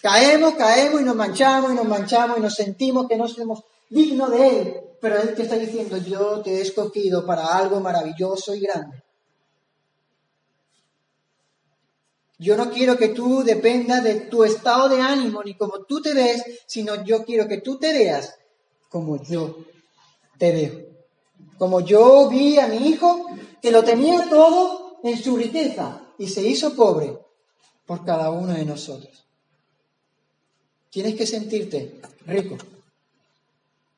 Caemos, 0.00 0.54
caemos 0.54 1.00
y 1.00 1.04
nos 1.04 1.16
manchamos 1.16 1.72
y 1.72 1.74
nos 1.76 1.86
manchamos 1.86 2.38
y 2.38 2.40
nos 2.40 2.54
sentimos 2.54 3.08
que 3.08 3.16
no 3.16 3.28
somos 3.28 3.62
dignos 3.88 4.30
de 4.30 4.48
Él. 4.48 4.74
Pero 5.00 5.18
Él 5.20 5.34
te 5.34 5.42
está 5.42 5.56
diciendo, 5.56 5.96
yo 5.98 6.40
te 6.42 6.58
he 6.58 6.60
escogido 6.60 7.24
para 7.24 7.56
algo 7.56 7.80
maravilloso 7.80 8.54
y 8.54 8.60
grande. 8.60 9.02
Yo 12.38 12.56
no 12.56 12.70
quiero 12.70 12.96
que 12.96 13.08
tú 13.08 13.44
dependas 13.44 14.02
de 14.02 14.16
tu 14.22 14.44
estado 14.44 14.88
de 14.88 15.00
ánimo 15.00 15.42
ni 15.42 15.56
como 15.56 15.84
tú 15.84 16.02
te 16.02 16.12
ves, 16.12 16.42
sino 16.66 17.04
yo 17.04 17.24
quiero 17.24 17.46
que 17.46 17.60
tú 17.60 17.78
te 17.78 17.92
veas 17.92 18.34
como 18.88 19.22
yo 19.22 19.58
te 20.36 20.52
veo. 20.52 20.93
Como 21.58 21.80
yo 21.80 22.28
vi 22.28 22.58
a 22.58 22.66
mi 22.66 22.88
hijo 22.88 23.26
que 23.62 23.70
lo 23.70 23.84
tenía 23.84 24.28
todo 24.28 24.98
en 25.02 25.22
su 25.22 25.36
riqueza 25.36 26.00
y 26.18 26.28
se 26.28 26.46
hizo 26.46 26.74
pobre 26.74 27.18
por 27.86 28.04
cada 28.04 28.30
uno 28.30 28.52
de 28.52 28.64
nosotros. 28.64 29.26
Tienes 30.90 31.14
que 31.14 31.26
sentirte 31.26 32.00
rico. 32.26 32.56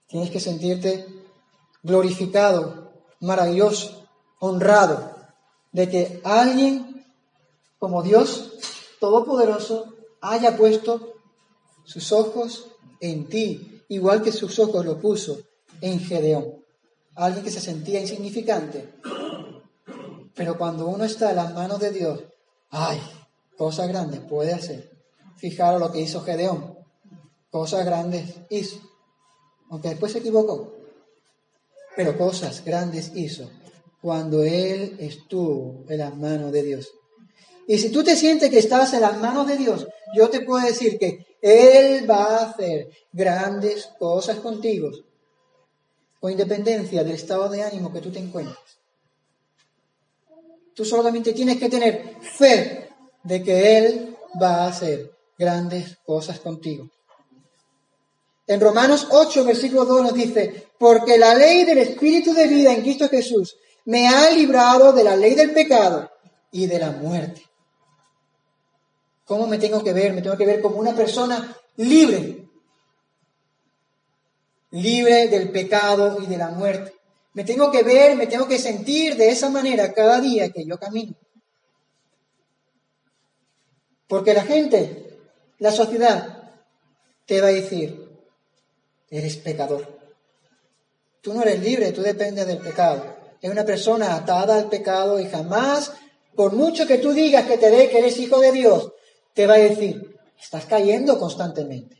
Tienes 0.07 0.31
que 0.31 0.41
sentirte 0.41 1.07
glorificado, 1.83 2.93
maravilloso, 3.21 4.09
honrado, 4.41 5.15
de 5.73 5.89
que 5.89 6.21
alguien 6.25 7.05
como 7.79 8.03
Dios 8.03 8.53
Todopoderoso 8.99 9.95
haya 10.21 10.57
puesto 10.57 11.15
sus 11.85 12.13
ojos 12.13 12.69
en 13.01 13.29
ti, 13.29 13.83
igual 13.89 14.23
que 14.23 14.33
sus 14.33 14.59
ojos 14.59 14.85
lo 14.85 14.99
puso 14.99 15.39
en 15.81 16.01
Gedeón. 16.01 16.65
Alguien 17.17 17.45
que 17.45 17.51
se 17.51 17.61
sentía 17.61 18.01
insignificante. 18.01 18.95
Pero 20.35 20.57
cuando 20.57 20.87
uno 20.87 21.05
está 21.05 21.31
en 21.31 21.37
las 21.37 21.53
manos 21.55 21.81
de 21.81 21.91
Dios, 21.91 22.23
ay, 22.71 23.01
cosas 23.57 23.89
grandes 23.89 24.21
puede 24.21 24.53
hacer. 24.53 24.91
Fijaros 25.37 25.81
lo 25.81 25.91
que 25.91 26.01
hizo 26.01 26.23
Gedeón. 26.23 26.79
Cosas 27.51 27.85
grandes 27.85 28.35
hizo. 28.51 28.81
Aunque 29.71 29.89
después 29.89 30.13
se 30.13 30.19
equivocó. 30.19 30.75
Pero 31.97 32.17
cosas 32.17 32.65
grandes 32.65 33.13
hizo 33.15 33.51
cuando 34.01 34.43
él 34.43 34.97
estuvo 35.01 35.85
en 35.89 35.99
las 35.99 36.17
manos 36.17 36.53
de 36.53 36.63
Dios. 36.63 36.93
Y 37.67 37.79
si 37.79 37.91
tú 37.91 38.05
te 38.05 38.15
sientes 38.15 38.51
que 38.51 38.59
estás 38.59 38.93
en 38.95 39.01
las 39.01 39.19
manos 39.19 39.47
de 39.47 39.57
Dios, 39.57 39.87
yo 40.15 40.29
te 40.31 40.41
puedo 40.41 40.65
decir 40.65 40.99
que 40.99 41.27
Él 41.43 42.09
va 42.09 42.25
a 42.25 42.51
hacer 42.51 42.89
grandes 43.13 43.89
cosas 43.99 44.39
contigo, 44.39 44.91
independencia 46.31 47.05
del 47.05 47.15
estado 47.15 47.49
de 47.49 47.63
ánimo 47.63 47.93
que 47.93 48.01
tú 48.01 48.11
te 48.11 48.19
encuentres. 48.19 48.59
Tú 50.75 50.85
solamente 50.85 51.33
tienes 51.33 51.59
que 51.59 51.69
tener 51.69 52.17
fe 52.21 52.91
de 53.23 53.43
que 53.43 53.79
Él 53.79 54.17
va 54.41 54.65
a 54.65 54.69
hacer 54.69 55.11
grandes 55.39 55.99
cosas 56.05 56.41
contigo. 56.41 56.91
En 58.47 58.61
Romanos 58.61 59.09
8, 59.11 59.45
versículo 59.45 59.85
2 59.85 60.03
nos 60.03 60.15
dice, 60.15 60.69
porque 60.79 61.19
la 61.19 61.35
ley 61.35 61.65
del 61.65 61.79
Espíritu 61.79 62.33
de 62.33 62.47
vida 62.47 62.73
en 62.73 62.83
Cristo 62.83 63.09
Jesús 63.09 63.57
me 63.87 64.09
ha 64.09 64.31
librado 64.31 64.93
de 64.93 65.03
la 65.03 65.17
ley 65.17 65.35
del 65.35 65.53
pecado 65.53 66.11
y 66.53 66.67
de 66.67 66.79
la 66.79 66.93
muerte. 66.93 67.43
¿Cómo 69.25 69.47
me 69.47 69.59
tengo 69.59 69.83
que 69.83 69.93
ver? 69.93 70.13
Me 70.13 70.23
tengo 70.23 70.37
que 70.37 70.47
ver 70.47 70.61
como 70.61 70.77
una 70.77 70.95
persona 70.95 71.57
libre, 71.77 72.46
libre 74.83 75.29
del 75.29 75.51
pecado 75.51 76.19
y 76.23 76.27
de 76.27 76.37
la 76.37 76.51
muerte. 76.51 76.95
Me 77.33 77.45
tengo 77.45 77.71
que 77.71 77.83
ver, 77.83 78.17
me 78.17 78.27
tengo 78.27 78.49
que 78.49 78.59
sentir 78.59 79.17
de 79.17 79.29
esa 79.29 79.51
manera 79.51 79.93
cada 79.93 80.21
día 80.21 80.51
que 80.51 80.65
yo 80.65 80.79
camino. 80.79 81.15
Porque 84.09 84.35
la 84.35 84.45
gente, 84.45 85.19
la 85.59 85.73
sociedad, 85.73 86.53
te 87.27 87.41
va 87.41 87.49
a 87.49 87.53
decir, 87.53 88.09
eres 89.11 89.37
pecador. 89.37 89.99
Tú 91.21 91.35
no 91.35 91.43
eres 91.43 91.61
libre, 91.61 91.93
tú 91.93 92.03
dependes 92.03 92.47
del 92.47 92.59
pecado. 92.59 93.17
Es 93.43 93.51
una 93.51 93.65
persona 93.65 94.15
atada 94.15 94.57
al 94.57 94.69
pecado 94.69 95.21
y 95.21 95.27
jamás, 95.27 95.93
por 96.35 96.53
mucho 96.53 96.87
que 96.87 96.99
tú 96.99 97.13
digas 97.13 97.47
que 97.47 97.59
te 97.59 97.71
dé 97.71 97.91
que 97.91 97.99
eres 97.99 98.19
hijo 98.19 98.41
de 98.41 98.53
Dios, 98.53 98.93
te 99.35 99.47
va 99.47 99.55
a 99.55 99.59
decir, 99.59 100.17
estás 100.41 100.67
cayendo 100.67 101.19
constantemente. 101.19 101.97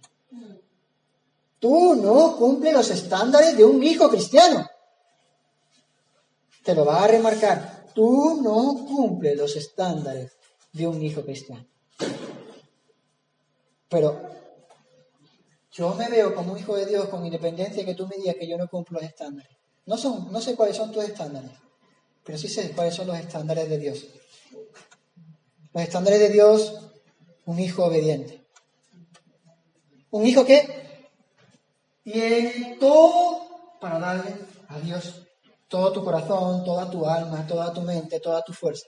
Tú 1.59 1.97
no 1.97 2.37
cumples 2.37 2.73
los 2.73 2.91
estándares 2.91 3.57
de 3.57 3.65
un 3.65 3.83
hijo 3.83 4.09
cristiano. 4.09 4.69
Te 6.63 6.75
lo 6.75 6.85
va 6.85 7.05
a 7.05 7.09
remarcar. 7.09 7.87
Tú 7.95 8.41
no 8.43 8.87
cumples 8.87 9.37
los 9.37 9.57
estándares 9.57 10.33
de 10.73 10.87
un 10.87 11.03
hijo 11.03 11.25
cristiano. 11.25 11.67
Pero 13.89 14.21
yo 15.73 15.95
me 15.95 16.09
veo 16.09 16.35
como 16.35 16.53
un 16.53 16.59
hijo 16.59 16.77
de 16.77 16.87
Dios 16.87 17.09
con 17.09 17.25
independencia 17.25 17.85
que 17.85 17.95
tú 17.95 18.07
me 18.07 18.17
digas 18.17 18.37
que 18.39 18.49
yo 18.49 18.59
no 18.59 18.69
cumplo 18.69 19.01
los 19.01 19.09
estándares. 19.09 19.57
No 19.87 20.41
sé 20.41 20.57
cuáles 20.57 20.77
son 20.77 20.91
tus 20.91 21.05
estándares, 21.05 21.53
pero 22.25 22.37
sí 22.37 22.49
sé 22.49 22.73
cuáles 22.73 22.95
son 22.95 23.07
los 23.07 23.19
estándares 23.19 23.69
de 23.69 23.79
Dios. 23.79 24.07
Los 25.73 25.83
estándares 25.83 26.19
de 26.19 26.31
Dios 26.31 26.75
un 27.45 27.61
hijo 27.61 27.85
obediente. 27.85 28.45
Un 30.11 30.27
hijo 30.27 30.45
que 30.45 30.86
tiene 32.13 32.77
todo 32.79 33.79
para 33.81 33.99
darle 33.99 34.33
a 34.69 34.79
Dios 34.79 35.23
todo 35.67 35.93
tu 35.93 36.05
corazón, 36.05 36.63
toda 36.65 36.89
tu 36.89 37.05
alma, 37.05 37.45
toda 37.49 37.73
tu 37.73 37.81
mente, 37.81 38.21
toda 38.21 38.45
tu 38.45 38.53
fuerza. 38.53 38.87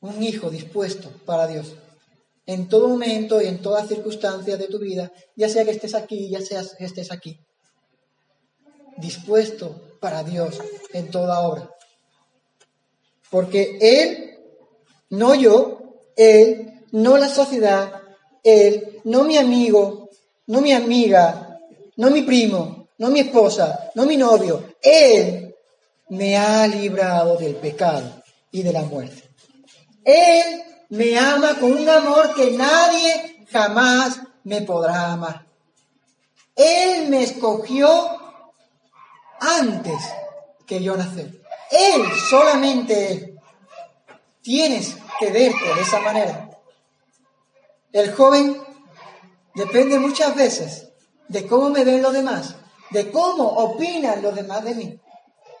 Un 0.00 0.20
hijo 0.20 0.50
dispuesto 0.50 1.08
para 1.24 1.46
Dios 1.46 1.72
en 2.46 2.68
todo 2.68 2.88
momento 2.88 3.40
y 3.40 3.46
en 3.46 3.62
todas 3.62 3.86
circunstancias 3.86 4.58
de 4.58 4.66
tu 4.66 4.80
vida, 4.80 5.12
ya 5.36 5.48
sea 5.48 5.64
que 5.64 5.70
estés 5.70 5.94
aquí, 5.94 6.28
ya 6.28 6.40
sea 6.40 6.64
que 6.76 6.84
estés 6.84 7.12
aquí. 7.12 7.38
Dispuesto 8.96 9.96
para 10.00 10.24
Dios 10.24 10.58
en 10.92 11.12
toda 11.12 11.40
obra. 11.42 11.70
Porque 13.30 13.78
Él, 13.80 14.36
no 15.10 15.36
yo, 15.36 16.00
Él 16.16 16.82
no 16.90 17.18
la 17.18 17.28
sociedad, 17.28 18.02
Él, 18.42 19.00
no 19.04 19.22
mi 19.22 19.36
amigo, 19.36 20.10
no 20.48 20.60
mi 20.60 20.72
amiga, 20.72 21.49
no 21.96 22.10
mi 22.10 22.22
primo, 22.22 22.88
no 22.98 23.08
mi 23.08 23.20
esposa, 23.20 23.90
no 23.94 24.04
mi 24.04 24.16
novio. 24.16 24.74
Él 24.82 25.54
me 26.10 26.36
ha 26.36 26.66
librado 26.66 27.36
del 27.36 27.56
pecado 27.56 28.22
y 28.50 28.62
de 28.62 28.72
la 28.72 28.82
muerte. 28.82 29.30
Él 30.04 30.62
me 30.90 31.18
ama 31.18 31.56
con 31.58 31.72
un 31.72 31.88
amor 31.88 32.34
que 32.34 32.50
nadie 32.50 33.46
jamás 33.50 34.20
me 34.44 34.62
podrá 34.62 35.12
amar. 35.12 35.46
Él 36.56 37.08
me 37.08 37.22
escogió 37.22 37.88
antes 39.40 40.00
que 40.66 40.82
yo 40.82 40.96
nacer. 40.96 41.40
Él, 41.70 42.02
solamente. 42.28 43.26
Tienes 44.42 44.96
que 45.18 45.30
verte 45.30 45.74
de 45.74 45.82
esa 45.82 46.00
manera. 46.00 46.50
El 47.92 48.12
joven 48.14 48.60
depende 49.54 49.98
muchas 49.98 50.34
veces 50.34 50.89
de 51.30 51.46
cómo 51.46 51.70
me 51.70 51.84
ven 51.84 52.02
los 52.02 52.12
demás, 52.12 52.56
de 52.90 53.10
cómo 53.12 53.44
opinan 53.44 54.20
los 54.20 54.34
demás 54.34 54.64
de 54.64 54.74
mí, 54.74 55.00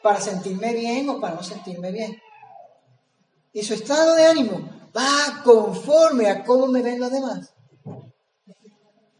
para 0.02 0.20
sentirme 0.20 0.74
bien 0.74 1.08
o 1.08 1.20
para 1.20 1.36
no 1.36 1.44
sentirme 1.44 1.92
bien. 1.92 2.20
Y 3.52 3.62
su 3.62 3.74
estado 3.74 4.16
de 4.16 4.26
ánimo 4.26 4.68
va 4.96 5.42
conforme 5.44 6.28
a 6.28 6.44
cómo 6.44 6.66
me 6.66 6.82
ven 6.82 6.98
los 6.98 7.12
demás. 7.12 7.54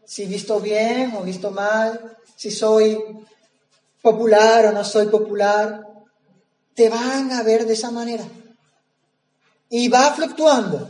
Si 0.05 0.25
visto 0.25 0.59
bien 0.59 1.15
o 1.15 1.21
visto 1.21 1.51
mal, 1.51 2.17
si 2.35 2.51
soy 2.51 3.01
popular 4.01 4.65
o 4.65 4.71
no 4.73 4.83
soy 4.83 5.07
popular, 5.07 5.87
te 6.73 6.89
van 6.89 7.31
a 7.31 7.43
ver 7.43 7.65
de 7.65 7.73
esa 7.73 7.91
manera. 7.91 8.25
Y 9.69 9.87
va 9.87 10.11
fluctuando. 10.11 10.89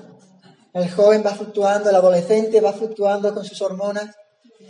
El 0.73 0.89
joven 0.89 1.23
va 1.23 1.35
fluctuando, 1.35 1.91
el 1.91 1.95
adolescente 1.95 2.61
va 2.61 2.73
fluctuando 2.73 3.31
con 3.31 3.45
sus 3.45 3.61
hormonas 3.61 4.15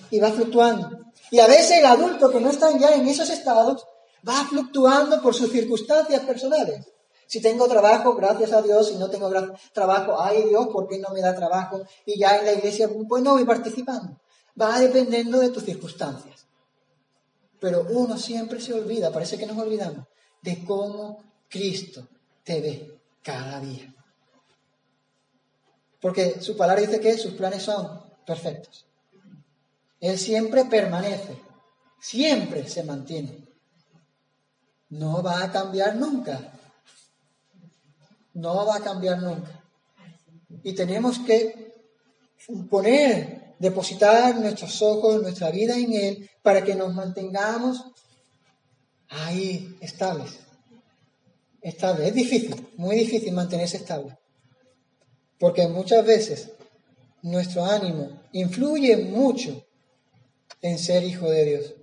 y 0.10 0.20
va 0.20 0.32
fluctuando. 0.32 0.90
Y 1.32 1.40
a 1.40 1.48
veces 1.48 1.80
el 1.80 1.86
adulto 1.86 2.30
que 2.30 2.40
no 2.40 2.50
está 2.50 2.78
ya 2.78 2.96
en 2.96 3.08
esos 3.08 3.30
estados 3.30 3.86
va 4.28 4.46
fluctuando 4.46 5.22
por 5.22 5.34
sus 5.34 5.52
circunstancias 5.52 6.22
personales. 6.22 6.86
Si 7.28 7.42
tengo 7.42 7.68
trabajo, 7.68 8.14
gracias 8.16 8.52
a 8.52 8.62
Dios. 8.62 8.90
Si 8.90 8.96
no 8.96 9.10
tengo 9.10 9.32
trabajo, 9.74 10.22
ay 10.22 10.44
Dios, 10.50 10.68
¿por 10.68 10.88
qué 10.88 11.00
no 11.00 11.10
me 11.14 11.22
da 11.22 11.34
trabajo? 11.34 11.82
Y 12.06 12.20
ya 12.20 12.38
en 12.38 12.46
la 12.46 12.54
iglesia, 12.54 12.90
pues 13.08 13.24
no 13.24 13.34
voy 13.34 13.46
participando. 13.46 14.20
Va 14.60 14.78
dependiendo 14.80 15.40
de 15.40 15.50
tus 15.50 15.64
circunstancias. 15.64 16.46
Pero 17.60 17.86
uno 17.90 18.18
siempre 18.18 18.60
se 18.60 18.74
olvida, 18.74 19.14
parece 19.14 19.38
que 19.38 19.46
nos 19.46 19.58
olvidamos, 19.58 20.08
de 20.42 20.66
cómo 20.66 21.24
Cristo 21.48 22.08
te 22.44 22.60
ve 22.60 23.00
cada 23.24 23.60
día. 23.60 23.94
Porque 26.02 26.42
su 26.42 26.58
palabra 26.58 26.82
dice 26.82 27.00
que 27.00 27.18
sus 27.18 27.34
planes 27.34 27.64
son 27.64 28.04
perfectos. 28.26 28.88
Él 30.02 30.18
siempre 30.18 30.66
permanece, 30.66 31.38
siempre 32.00 32.68
se 32.68 32.84
mantiene. 32.84 33.48
No 34.90 35.22
va 35.22 35.44
a 35.44 35.52
cambiar 35.52 35.96
nunca. 35.96 36.60
No 38.34 38.66
va 38.66 38.78
a 38.78 38.82
cambiar 38.82 39.22
nunca. 39.22 39.64
Y 40.64 40.74
tenemos 40.74 41.20
que 41.20 41.76
poner, 42.70 43.56
depositar 43.60 44.36
nuestros 44.38 44.82
ojos, 44.82 45.22
nuestra 45.22 45.52
vida 45.52 45.78
en 45.78 45.94
Él, 45.94 46.30
para 46.42 46.64
que 46.64 46.74
nos 46.74 46.94
mantengamos 46.96 47.86
ahí 49.08 49.78
estables. 49.82 50.40
Estables. 51.62 52.08
Es 52.08 52.16
difícil, 52.16 52.68
muy 52.76 52.96
difícil 52.96 53.34
mantenerse 53.34 53.78
estable. 53.78 54.18
Porque 55.40 55.68
muchas 55.68 56.04
veces 56.04 56.52
nuestro 57.22 57.64
ánimo 57.64 58.24
influye 58.32 58.98
mucho 58.98 59.64
en 60.62 60.78
ser 60.80 61.04
hijo 61.04 61.30
de 61.30 61.46
Dios. 61.46 61.74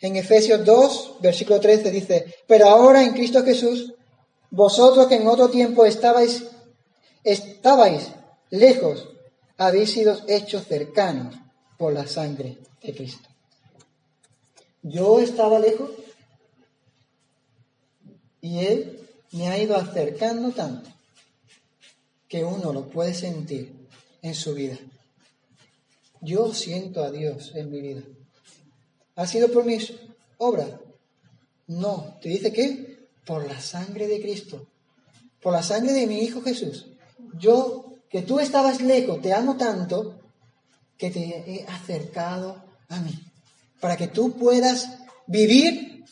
En 0.00 0.16
Efesios 0.16 0.64
2, 0.64 1.16
versículo 1.20 1.60
13 1.60 1.90
dice, 1.90 2.34
pero 2.46 2.68
ahora 2.68 3.02
en 3.02 3.12
Cristo 3.12 3.42
Jesús, 3.42 3.94
vosotros 4.50 5.06
que 5.08 5.16
en 5.16 5.26
otro 5.26 5.48
tiempo 5.48 5.84
estabais, 5.84 6.44
estabais 7.24 8.12
lejos, 8.50 9.08
habéis 9.56 9.92
sido 9.92 10.18
hechos 10.28 10.66
cercanos 10.66 11.34
por 11.76 11.92
la 11.92 12.06
sangre 12.06 12.58
de 12.82 12.94
Cristo. 12.94 13.28
Yo 14.82 15.20
estaba 15.20 15.58
lejos 15.58 15.90
y 18.40 18.60
Él 18.60 19.08
me 19.32 19.48
ha 19.48 19.58
ido 19.58 19.76
acercando 19.76 20.52
tanto 20.52 20.88
que 22.28 22.44
uno 22.44 22.72
lo 22.72 22.88
puede 22.88 23.14
sentir 23.14 23.74
en 24.22 24.34
su 24.34 24.54
vida. 24.54 24.78
Yo 26.20 26.52
siento 26.52 27.02
a 27.02 27.10
Dios 27.10 27.52
en 27.54 27.70
mi 27.70 27.80
vida. 27.80 28.02
¿Ha 29.16 29.26
sido 29.26 29.50
por 29.50 29.64
mis 29.64 29.92
obras? 30.38 30.70
No. 31.66 32.16
¿Te 32.20 32.28
dice 32.28 32.52
qué? 32.52 33.08
Por 33.24 33.46
la 33.46 33.60
sangre 33.60 34.06
de 34.06 34.20
Cristo. 34.20 34.66
Por 35.40 35.52
la 35.52 35.62
sangre 35.62 35.92
de 35.92 36.06
mi 36.06 36.20
Hijo 36.20 36.42
Jesús. 36.42 36.86
Yo, 37.38 37.94
que 38.08 38.22
tú 38.22 38.40
estabas 38.40 38.80
lejos, 38.80 39.20
te 39.20 39.32
amo 39.32 39.56
tanto 39.56 40.20
que 40.96 41.10
te 41.10 41.20
he 41.46 41.66
acercado 41.68 42.64
a 42.88 43.00
mí. 43.00 43.12
Para 43.80 43.96
que 43.96 44.08
tú 44.08 44.32
puedas 44.32 44.88
vivir 45.26 46.04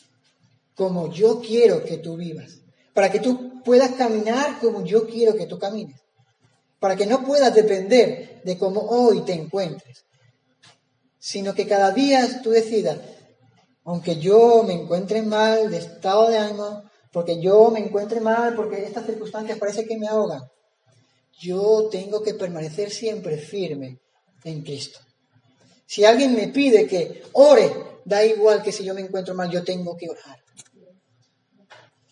como 0.75 1.11
yo 1.11 1.41
quiero 1.41 1.83
que 1.83 1.97
tú 1.97 2.15
vivas. 2.15 2.59
Para 2.93 3.11
que 3.11 3.19
tú 3.19 3.61
puedas 3.63 3.91
caminar 3.91 4.59
como 4.59 4.85
yo 4.85 5.07
quiero 5.07 5.35
que 5.35 5.47
tú 5.47 5.59
camines 5.59 5.99
para 6.79 6.95
que 6.95 7.05
no 7.05 7.23
puedas 7.23 7.53
depender 7.53 8.41
de 8.43 8.57
cómo 8.57 8.81
hoy 8.81 9.21
te 9.21 9.33
encuentres, 9.33 10.05
sino 11.19 11.53
que 11.53 11.67
cada 11.67 11.91
día 11.91 12.41
tú 12.41 12.51
decidas, 12.51 12.99
aunque 13.83 14.17
yo 14.17 14.63
me 14.63 14.73
encuentre 14.73 15.21
mal 15.21 15.71
de 15.71 15.77
estado 15.77 16.29
de 16.29 16.37
ánimo, 16.37 16.83
porque 17.11 17.41
yo 17.41 17.71
me 17.71 17.79
encuentre 17.79 18.19
mal, 18.19 18.55
porque 18.55 18.83
estas 18.83 19.05
circunstancias 19.05 19.57
parece 19.57 19.85
que 19.85 19.97
me 19.97 20.07
ahogan, 20.07 20.41
yo 21.39 21.87
tengo 21.89 22.21
que 22.21 22.33
permanecer 22.33 22.91
siempre 22.91 23.37
firme 23.37 23.99
en 24.43 24.63
Cristo. 24.63 24.99
Si 25.85 26.03
alguien 26.03 26.35
me 26.35 26.49
pide 26.49 26.85
que 26.85 27.23
ore, 27.33 27.71
da 28.05 28.23
igual 28.25 28.61
que 28.61 28.71
si 28.71 28.83
yo 28.83 28.93
me 28.93 29.01
encuentro 29.01 29.33
mal, 29.35 29.49
yo 29.49 29.63
tengo 29.63 29.95
que 29.95 30.09
orar. 30.09 30.39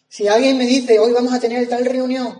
Si 0.07 0.27
alguien 0.27 0.57
me 0.57 0.65
dice, 0.65 0.97
hoy 0.99 1.11
vamos 1.11 1.33
a 1.33 1.39
tener 1.39 1.67
tal 1.67 1.85
reunión, 1.85 2.39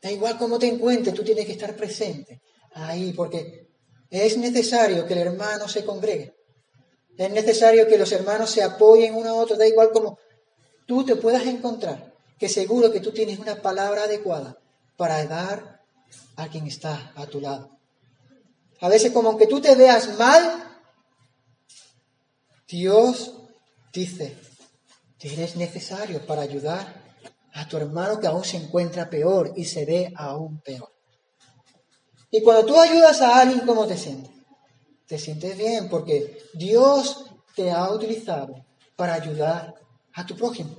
Da 0.00 0.10
igual 0.10 0.38
cómo 0.38 0.58
te 0.58 0.68
encuentres, 0.68 1.14
tú 1.14 1.24
tienes 1.24 1.46
que 1.46 1.52
estar 1.52 1.74
presente 1.74 2.40
ahí, 2.74 3.12
porque 3.12 3.68
es 4.10 4.36
necesario 4.36 5.06
que 5.06 5.14
el 5.14 5.20
hermano 5.20 5.68
se 5.68 5.84
congregue. 5.84 6.34
Es 7.16 7.30
necesario 7.30 7.86
que 7.86 7.98
los 7.98 8.12
hermanos 8.12 8.50
se 8.50 8.62
apoyen 8.62 9.14
uno 9.14 9.30
a 9.30 9.34
otro, 9.34 9.56
da 9.56 9.66
igual 9.66 9.90
cómo 9.92 10.18
tú 10.86 11.04
te 11.04 11.16
puedas 11.16 11.46
encontrar, 11.46 12.14
que 12.38 12.48
seguro 12.48 12.92
que 12.92 13.00
tú 13.00 13.12
tienes 13.12 13.38
una 13.38 13.62
palabra 13.62 14.04
adecuada 14.04 14.58
para 14.96 15.24
dar 15.24 15.82
a 16.36 16.48
quien 16.48 16.66
está 16.66 17.12
a 17.16 17.26
tu 17.26 17.40
lado. 17.40 17.70
A 18.80 18.88
veces 18.88 19.12
como 19.12 19.30
aunque 19.30 19.46
tú 19.46 19.60
te 19.60 19.74
veas 19.74 20.18
mal, 20.18 20.62
Dios 22.68 23.32
dice, 23.92 24.36
eres 25.20 25.56
necesario 25.56 26.24
para 26.24 26.42
ayudar 26.42 27.05
a 27.56 27.66
tu 27.66 27.78
hermano 27.78 28.20
que 28.20 28.26
aún 28.26 28.44
se 28.44 28.58
encuentra 28.58 29.08
peor 29.08 29.52
y 29.56 29.64
se 29.64 29.86
ve 29.86 30.12
aún 30.14 30.60
peor. 30.60 30.92
Y 32.30 32.42
cuando 32.42 32.66
tú 32.66 32.78
ayudas 32.78 33.22
a 33.22 33.40
alguien, 33.40 33.60
¿cómo 33.60 33.86
te 33.86 33.96
sientes? 33.96 34.30
Te 35.06 35.18
sientes 35.18 35.56
bien 35.56 35.88
porque 35.88 36.38
Dios 36.52 37.24
te 37.54 37.70
ha 37.70 37.90
utilizado 37.90 38.54
para 38.94 39.14
ayudar 39.14 39.74
a 40.12 40.26
tu 40.26 40.36
prójimo. 40.36 40.76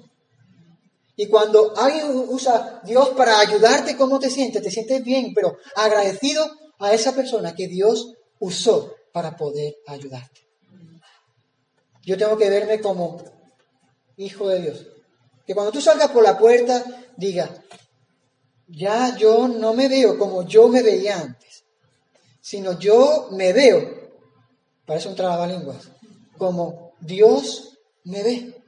Y 1.15 1.27
cuando 1.27 1.75
alguien 1.75 2.11
usa 2.29 2.81
Dios 2.83 3.09
para 3.09 3.39
ayudarte, 3.39 3.97
¿cómo 3.97 4.19
te 4.19 4.29
sientes? 4.29 4.61
Te 4.61 4.69
sientes 4.69 5.03
bien, 5.03 5.33
pero 5.33 5.57
agradecido 5.75 6.45
a 6.77 6.93
esa 6.93 7.15
persona 7.15 7.55
que 7.55 7.67
Dios 7.67 8.13
usó 8.39 8.93
para 9.11 9.35
poder 9.35 9.77
ayudarte. 9.87 10.41
Yo 12.03 12.17
tengo 12.17 12.37
que 12.37 12.51
verme 12.51 12.79
como 12.79 13.23
hijo 14.15 14.47
de 14.47 14.61
Dios. 14.61 14.85
Que 15.47 15.55
cuando 15.55 15.71
tú 15.71 15.79
salgas 15.79 16.11
por 16.11 16.23
la 16.23 16.37
puerta, 16.37 16.83
diga, 17.15 17.49
ya 18.67 19.15
yo 19.15 19.47
no 19.47 19.73
me 19.73 19.87
veo 19.87 20.19
como 20.19 20.45
yo 20.45 20.67
me 20.67 20.83
veía 20.83 21.21
antes, 21.21 21.63
sino 22.41 22.77
yo 22.77 23.29
me 23.31 23.53
veo, 23.53 24.11
parece 24.85 25.07
un 25.07 25.15
trabalenguas, 25.15 25.87
como 26.37 26.91
Dios 26.99 27.79
me 28.03 28.23
ve. 28.23 28.61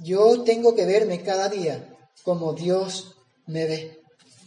Yo 0.00 0.42
tengo 0.42 0.74
que 0.74 0.86
verme 0.86 1.22
cada 1.22 1.48
día 1.48 1.96
como 2.24 2.52
Dios 2.52 3.14
me 3.46 3.66
ve. 3.66 4.00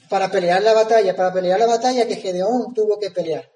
Para 0.09 0.29
pelear 0.29 0.61
la 0.61 0.73
batalla, 0.73 1.15
para 1.15 1.31
pelear 1.31 1.57
la 1.57 1.67
batalla 1.67 2.05
que 2.05 2.17
Gedeón 2.17 2.73
tuvo 2.73 2.99
que 2.99 3.11
pelear. 3.11 3.49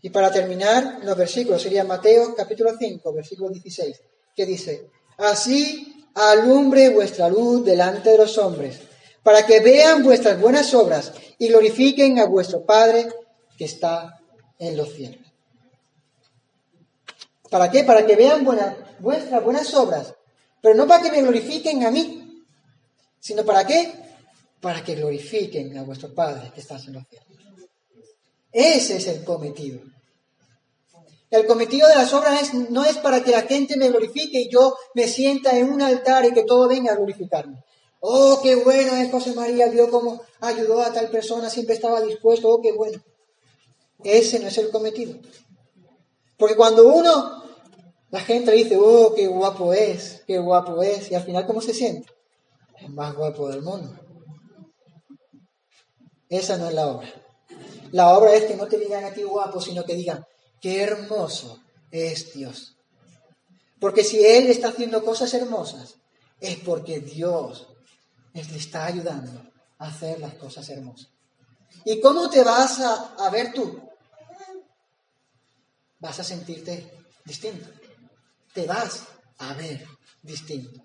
Y 0.00 0.08
para 0.08 0.32
terminar, 0.32 1.00
los 1.02 1.14
versículos 1.14 1.60
sería 1.60 1.84
Mateo 1.84 2.34
capítulo 2.34 2.74
5, 2.78 3.12
versículo 3.12 3.50
16 3.50 4.00
dice, 4.46 4.90
así 5.18 6.06
alumbre 6.14 6.90
vuestra 6.90 7.28
luz 7.28 7.64
delante 7.64 8.10
de 8.10 8.18
los 8.18 8.36
hombres, 8.38 8.80
para 9.22 9.44
que 9.46 9.60
vean 9.60 10.02
vuestras 10.02 10.40
buenas 10.40 10.72
obras 10.74 11.12
y 11.38 11.48
glorifiquen 11.48 12.18
a 12.18 12.26
vuestro 12.26 12.64
Padre 12.64 13.08
que 13.56 13.64
está 13.64 14.20
en 14.58 14.76
los 14.76 14.92
cielos. 14.94 15.26
¿Para 17.50 17.70
qué? 17.70 17.84
Para 17.84 18.06
que 18.06 18.16
vean 18.16 18.46
vuestras 19.00 19.42
buenas 19.42 19.74
obras, 19.74 20.14
pero 20.62 20.74
no 20.74 20.86
para 20.86 21.02
que 21.02 21.10
me 21.10 21.22
glorifiquen 21.22 21.84
a 21.84 21.90
mí, 21.90 22.44
sino 23.18 23.44
para 23.44 23.66
qué? 23.66 23.92
Para 24.60 24.84
que 24.84 24.94
glorifiquen 24.94 25.76
a 25.76 25.82
vuestro 25.82 26.14
Padre 26.14 26.50
que 26.54 26.60
está 26.60 26.76
en 26.76 26.92
los 26.94 27.08
cielos. 27.08 27.26
Ese 28.52 28.96
es 28.96 29.06
el 29.08 29.24
cometido. 29.24 29.80
El 31.30 31.46
cometido 31.46 31.86
de 31.86 31.94
las 31.94 32.12
obras 32.12 32.52
no 32.54 32.84
es 32.84 32.98
para 32.98 33.22
que 33.22 33.30
la 33.30 33.42
gente 33.42 33.76
me 33.76 33.88
glorifique 33.88 34.40
y 34.40 34.50
yo 34.50 34.74
me 34.94 35.06
sienta 35.06 35.56
en 35.56 35.72
un 35.72 35.80
altar 35.80 36.24
y 36.24 36.32
que 36.32 36.42
todo 36.42 36.66
venga 36.66 36.92
a 36.92 36.96
glorificarme. 36.96 37.62
Oh, 38.00 38.40
qué 38.42 38.56
bueno 38.56 38.96
es 38.96 39.10
José 39.12 39.34
María, 39.34 39.68
vio 39.68 39.90
cómo 39.90 40.22
ayudó 40.40 40.80
a 40.80 40.92
tal 40.92 41.08
persona, 41.08 41.48
siempre 41.48 41.74
estaba 41.76 42.00
dispuesto, 42.00 42.48
oh, 42.48 42.60
qué 42.60 42.72
bueno. 42.72 43.00
Ese 44.02 44.40
no 44.40 44.48
es 44.48 44.58
el 44.58 44.70
cometido. 44.70 45.16
Porque 46.36 46.56
cuando 46.56 46.88
uno, 46.88 47.44
la 48.10 48.20
gente 48.20 48.50
dice, 48.52 48.76
oh, 48.80 49.14
qué 49.14 49.28
guapo 49.28 49.72
es, 49.72 50.24
qué 50.26 50.38
guapo 50.38 50.82
es, 50.82 51.10
y 51.12 51.14
al 51.14 51.22
final, 51.22 51.46
¿cómo 51.46 51.60
se 51.60 51.74
siente? 51.74 52.08
El 52.78 52.90
más 52.90 53.14
guapo 53.14 53.48
del 53.48 53.62
mundo. 53.62 53.94
Esa 56.28 56.56
no 56.56 56.68
es 56.68 56.74
la 56.74 56.86
obra. 56.88 57.08
La 57.92 58.16
obra 58.16 58.34
es 58.34 58.44
que 58.44 58.54
no 58.54 58.66
te 58.66 58.78
digan 58.78 59.04
a 59.04 59.12
ti 59.12 59.22
guapo, 59.22 59.60
sino 59.60 59.84
que 59.84 59.94
digan, 59.94 60.24
Qué 60.60 60.82
hermoso 60.82 61.60
es 61.90 62.32
Dios. 62.34 62.76
Porque 63.78 64.04
si 64.04 64.24
Él 64.24 64.48
está 64.48 64.68
haciendo 64.68 65.04
cosas 65.04 65.32
hermosas, 65.34 65.96
es 66.38 66.56
porque 66.58 67.00
Dios 67.00 67.68
le 68.34 68.42
está 68.42 68.86
ayudando 68.86 69.50
a 69.78 69.88
hacer 69.88 70.20
las 70.20 70.34
cosas 70.34 70.68
hermosas. 70.68 71.10
¿Y 71.84 72.00
cómo 72.00 72.28
te 72.28 72.44
vas 72.44 72.80
a, 72.80 73.14
a 73.14 73.30
ver 73.30 73.52
tú? 73.52 73.80
Vas 75.98 76.20
a 76.20 76.24
sentirte 76.24 76.90
distinto. 77.24 77.68
Te 78.52 78.66
vas 78.66 79.04
a 79.38 79.54
ver 79.54 79.86
distinto. 80.22 80.82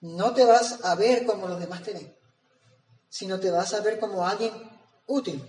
No 0.00 0.32
te 0.34 0.44
vas 0.44 0.84
a 0.84 0.94
ver 0.94 1.26
como 1.26 1.48
los 1.48 1.58
demás 1.58 1.82
te 1.82 1.92
ven, 1.92 2.16
sino 3.08 3.40
te 3.40 3.50
vas 3.50 3.72
a 3.74 3.80
ver 3.80 3.98
como 3.98 4.26
alguien 4.26 4.52
útil, 5.06 5.42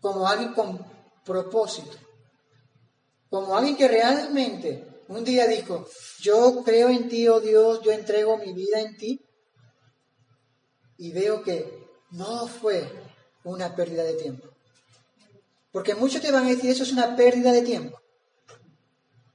como 0.00 0.26
alguien 0.26 0.52
con 0.52 0.84
propósito, 1.24 1.96
como 3.30 3.56
alguien 3.56 3.76
que 3.76 3.88
realmente 3.88 4.86
un 5.08 5.24
día 5.24 5.46
dijo, 5.46 5.86
yo 6.20 6.62
creo 6.64 6.88
en 6.88 7.08
ti, 7.08 7.28
oh 7.28 7.40
Dios, 7.40 7.80
yo 7.82 7.92
entrego 7.92 8.38
mi 8.38 8.52
vida 8.52 8.80
en 8.80 8.96
ti, 8.96 9.24
y 10.98 11.12
veo 11.12 11.42
que 11.42 11.86
no 12.10 12.46
fue 12.46 12.90
una 13.44 13.74
pérdida 13.74 14.02
de 14.02 14.14
tiempo. 14.14 14.48
Porque 15.70 15.94
muchos 15.94 16.22
te 16.22 16.32
van 16.32 16.46
a 16.46 16.48
decir, 16.48 16.70
eso 16.70 16.84
es 16.84 16.92
una 16.92 17.16
pérdida 17.16 17.52
de 17.52 17.62
tiempo. 17.62 18.00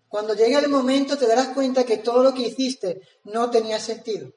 Cuando 0.10 0.34
llegue 0.34 0.58
el 0.58 0.70
momento 0.70 1.18
te 1.18 1.28
darás 1.28 1.50
cuenta 1.50 1.86
que 1.86 1.98
todo 1.98 2.22
lo 2.24 2.34
que 2.34 2.48
hiciste 2.48 3.02
no 3.24 3.50
tenía 3.50 3.80
sentido. 3.80 4.32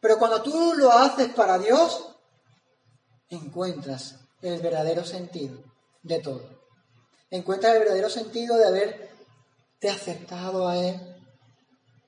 Pero 0.00 0.18
cuando 0.18 0.42
tú 0.42 0.74
lo 0.76 0.92
haces 0.92 1.28
para 1.34 1.58
Dios, 1.58 2.16
encuentras 3.28 4.20
el 4.40 4.60
verdadero 4.60 5.04
sentido 5.04 5.62
de 6.02 6.20
todo. 6.20 6.63
Encuentra 7.34 7.72
el 7.72 7.80
verdadero 7.80 8.08
sentido 8.08 8.56
de 8.56 8.64
haberte 8.64 9.90
aceptado 9.90 10.68
a 10.68 10.78
Él, 10.78 10.94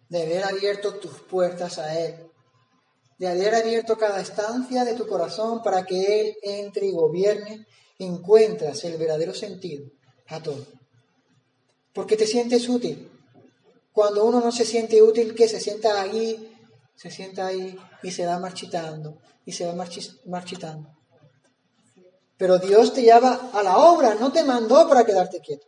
de 0.09 0.23
haber 0.23 0.45
abierto 0.45 1.01
tus 1.01 1.21
puertas 1.23 1.81
a 1.81 1.99
Él, 1.99 2.31
de 3.19 3.27
haber 3.27 3.57
abierto 3.57 3.99
cada 3.99 4.21
estancia 4.21 4.85
de 4.85 4.95
tu 4.95 5.05
corazón 5.09 5.65
para 5.65 5.85
que 5.85 6.21
Él 6.21 6.37
entre 6.45 6.87
y 6.87 6.93
gobierne, 6.93 7.67
encuentras 7.99 8.85
el 8.85 8.99
verdadero 8.99 9.35
sentido 9.35 9.91
a 10.29 10.41
todo. 10.41 10.65
Porque 11.93 12.17
te 12.17 12.29
sientes 12.29 12.69
útil. 12.69 13.11
Cuando 13.91 14.25
uno 14.27 14.41
no 14.41 14.53
se 14.53 14.65
siente 14.65 15.03
útil, 15.03 15.35
que 15.35 15.49
se 15.49 15.59
sienta 15.59 16.01
ahí, 16.01 16.57
se 16.95 17.11
sienta 17.11 17.49
ahí 17.49 17.77
y 18.01 18.13
se 18.13 18.27
va 18.27 18.39
marchitando, 18.39 19.19
y 19.45 19.51
se 19.51 19.67
va 19.67 19.75
marchitando. 20.27 20.96
Pero 22.37 22.59
Dios 22.59 22.93
te 22.93 23.03
lleva 23.03 23.51
a 23.53 23.63
la 23.63 23.79
obra, 23.79 24.15
no 24.15 24.31
te 24.31 24.45
mandó 24.45 24.89
para 24.89 25.05
quedarte 25.05 25.41
quieto. 25.41 25.67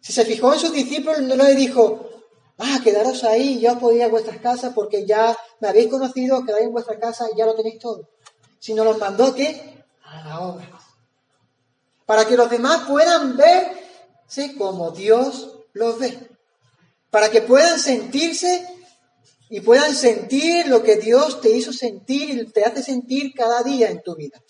Si 0.00 0.12
se 0.12 0.24
fijó 0.24 0.52
en 0.52 0.60
sus 0.60 0.72
discípulos, 0.72 1.20
no 1.22 1.34
le 1.34 1.54
dijo, 1.54 2.08
ah, 2.58 2.80
quedaros 2.82 3.24
ahí, 3.24 3.60
ya 3.60 3.78
podéis 3.78 4.00
ir 4.00 4.04
a 4.04 4.08
vuestras 4.08 4.38
casas 4.38 4.72
porque 4.74 5.06
ya 5.06 5.36
me 5.60 5.68
habéis 5.68 5.90
conocido, 5.90 6.44
quedáis 6.44 6.66
en 6.66 6.72
vuestra 6.72 6.98
casa 6.98 7.26
y 7.32 7.38
ya 7.38 7.46
lo 7.46 7.54
tenéis 7.54 7.78
todo. 7.78 8.08
Sino 8.58 8.84
los 8.84 8.98
mandó 8.98 9.34
¿qué? 9.34 9.84
a 10.02 10.24
la 10.24 10.40
obra. 10.40 10.70
Para 12.06 12.26
que 12.26 12.36
los 12.36 12.50
demás 12.50 12.82
puedan 12.86 13.36
ver 13.36 13.76
¿sí? 14.26 14.56
como 14.56 14.90
Dios 14.90 15.58
los 15.72 15.98
ve. 15.98 16.30
Para 17.10 17.30
que 17.30 17.42
puedan 17.42 17.78
sentirse 17.78 18.73
y 19.48 19.60
puedan 19.60 19.94
sentir 19.94 20.66
lo 20.68 20.82
que 20.82 20.96
Dios 20.96 21.40
te 21.40 21.50
hizo 21.50 21.72
sentir 21.72 22.30
y 22.30 22.46
te 22.46 22.64
hace 22.64 22.82
sentir 22.82 23.32
cada 23.34 23.62
día 23.62 23.90
en 23.90 24.02
tu 24.02 24.14
vida. 24.14 24.42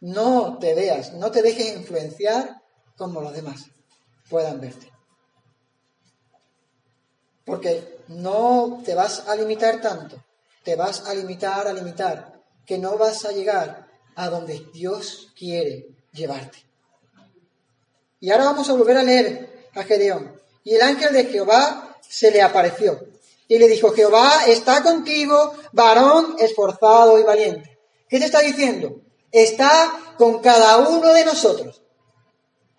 No 0.00 0.58
te 0.58 0.74
veas, 0.74 1.12
no 1.14 1.30
te 1.30 1.42
dejes 1.42 1.76
influenciar 1.76 2.62
como 2.96 3.20
los 3.20 3.32
demás 3.32 3.66
puedan 4.28 4.60
verte. 4.60 4.92
Porque 7.44 7.98
no 8.08 8.82
te 8.84 8.94
vas 8.94 9.26
a 9.26 9.34
limitar 9.34 9.80
tanto, 9.80 10.22
te 10.62 10.76
vas 10.76 11.06
a 11.06 11.14
limitar, 11.14 11.66
a 11.66 11.72
limitar, 11.72 12.42
que 12.66 12.78
no 12.78 12.98
vas 12.98 13.24
a 13.24 13.32
llegar 13.32 13.88
a 14.14 14.28
donde 14.28 14.66
Dios 14.72 15.32
quiere 15.36 15.88
llevarte. 16.12 16.58
Y 18.20 18.30
ahora 18.30 18.44
vamos 18.44 18.68
a 18.68 18.74
volver 18.74 18.98
a 18.98 19.02
leer 19.02 19.68
a 19.74 19.82
Gedeón. 19.84 20.38
Y 20.64 20.74
el 20.74 20.82
ángel 20.82 21.12
de 21.14 21.24
Jehová 21.24 21.87
se 22.08 22.30
le 22.30 22.42
apareció 22.42 23.00
y 23.46 23.58
le 23.58 23.68
dijo, 23.68 23.92
Jehová 23.92 24.46
está 24.46 24.82
contigo, 24.82 25.52
varón 25.72 26.36
esforzado 26.38 27.18
y 27.18 27.22
valiente. 27.22 27.78
¿Qué 28.08 28.18
te 28.18 28.26
está 28.26 28.40
diciendo? 28.40 29.00
está 29.32 30.14
con 30.16 30.40
cada 30.40 30.78
uno 30.78 31.12
de 31.12 31.24
nosotros. 31.24 31.82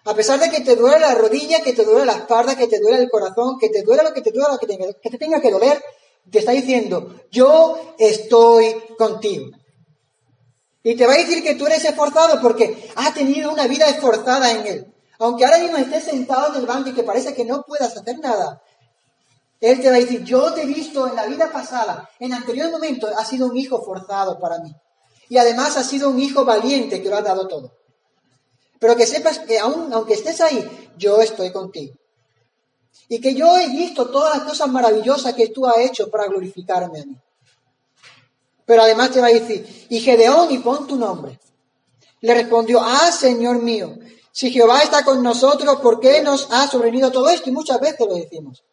A 0.05 0.15
pesar 0.15 0.39
de 0.39 0.49
que 0.49 0.61
te 0.61 0.75
duele 0.75 0.99
la 0.99 1.13
rodilla, 1.13 1.61
que 1.61 1.73
te 1.73 1.83
duele 1.83 2.05
la 2.05 2.13
espalda, 2.13 2.57
que 2.57 2.67
te 2.67 2.79
duele 2.79 3.03
el 3.03 3.09
corazón, 3.09 3.59
que 3.59 3.69
te 3.69 3.83
duele 3.83 4.03
lo 4.03 4.13
que 4.13 4.21
te 4.21 4.31
duele, 4.31 4.53
lo 4.53 4.59
que, 4.59 5.09
te 5.09 5.17
tenga 5.17 5.41
que 5.41 5.51
doler, 5.51 5.83
te 6.29 6.39
está 6.39 6.51
diciendo, 6.51 7.15
yo 7.31 7.95
estoy 7.97 8.75
contigo. 8.97 9.51
Y 10.81 10.95
te 10.95 11.05
va 11.05 11.13
a 11.13 11.17
decir 11.17 11.43
que 11.43 11.55
tú 11.55 11.67
eres 11.67 11.83
esforzado 11.85 12.41
porque 12.41 12.89
has 12.95 13.13
tenido 13.13 13.51
una 13.51 13.67
vida 13.67 13.87
esforzada 13.87 14.51
en 14.51 14.67
Él. 14.67 14.93
Aunque 15.19 15.43
ahora 15.43 15.59
mismo 15.59 15.77
estés 15.77 16.05
sentado 16.05 16.53
en 16.53 16.61
el 16.61 16.65
banco 16.65 16.89
y 16.89 16.93
que 16.93 17.03
parece 17.03 17.33
que 17.33 17.43
no 17.43 17.63
puedas 17.63 17.95
hacer 17.95 18.17
nada, 18.19 18.63
Él 19.61 19.81
te 19.81 19.89
va 19.89 19.95
a 19.95 19.99
decir, 19.99 20.23
yo 20.23 20.53
te 20.53 20.63
he 20.63 20.65
visto 20.65 21.07
en 21.07 21.15
la 21.15 21.25
vida 21.25 21.51
pasada, 21.51 22.09
en 22.19 22.33
anterior 22.33 22.71
momento, 22.71 23.07
has 23.07 23.27
sido 23.27 23.47
un 23.47 23.57
hijo 23.57 23.83
forzado 23.83 24.39
para 24.39 24.59
mí. 24.59 24.73
Y 25.27 25.37
además 25.37 25.75
has 25.75 25.87
sido 25.87 26.09
un 26.09 26.19
hijo 26.19 26.45
valiente 26.45 27.01
que 27.01 27.09
lo 27.09 27.17
ha 27.17 27.21
dado 27.21 27.47
todo. 27.47 27.73
Pero 28.79 28.95
que 28.95 29.05
sepas 29.05 29.39
que 29.39 29.59
aún, 29.59 29.91
aunque 29.93 30.13
estés 30.13 30.39
ahí, 30.39 30.65
yo 30.97 31.21
estoy 31.21 31.51
contigo. 31.51 31.93
Y 33.09 33.19
que 33.19 33.35
yo 33.35 33.57
he 33.57 33.67
visto 33.67 34.09
todas 34.09 34.37
las 34.37 34.47
cosas 34.47 34.69
maravillosas 34.69 35.33
que 35.33 35.49
tú 35.49 35.67
has 35.67 35.79
hecho 35.79 36.09
para 36.09 36.27
glorificarme 36.27 37.01
a 37.01 37.05
mí. 37.05 37.17
Pero 38.65 38.83
además 38.83 39.11
te 39.11 39.19
va 39.19 39.27
a 39.27 39.31
decir, 39.31 39.87
y 39.89 39.99
Gedeón, 39.99 40.51
y 40.51 40.59
pon 40.59 40.87
tu 40.87 40.95
nombre. 40.95 41.39
Le 42.21 42.33
respondió, 42.33 42.79
ah, 42.81 43.11
Señor 43.11 43.59
mío, 43.61 43.97
si 44.31 44.51
Jehová 44.51 44.81
está 44.81 45.03
con 45.03 45.21
nosotros, 45.21 45.81
¿por 45.81 45.99
qué 45.99 46.21
nos 46.21 46.47
ha 46.51 46.67
sobrevenido 46.67 47.11
todo 47.11 47.29
esto? 47.29 47.49
Y 47.49 47.53
muchas 47.53 47.79
veces 47.81 48.07
lo 48.07 48.15
decimos. 48.15 48.63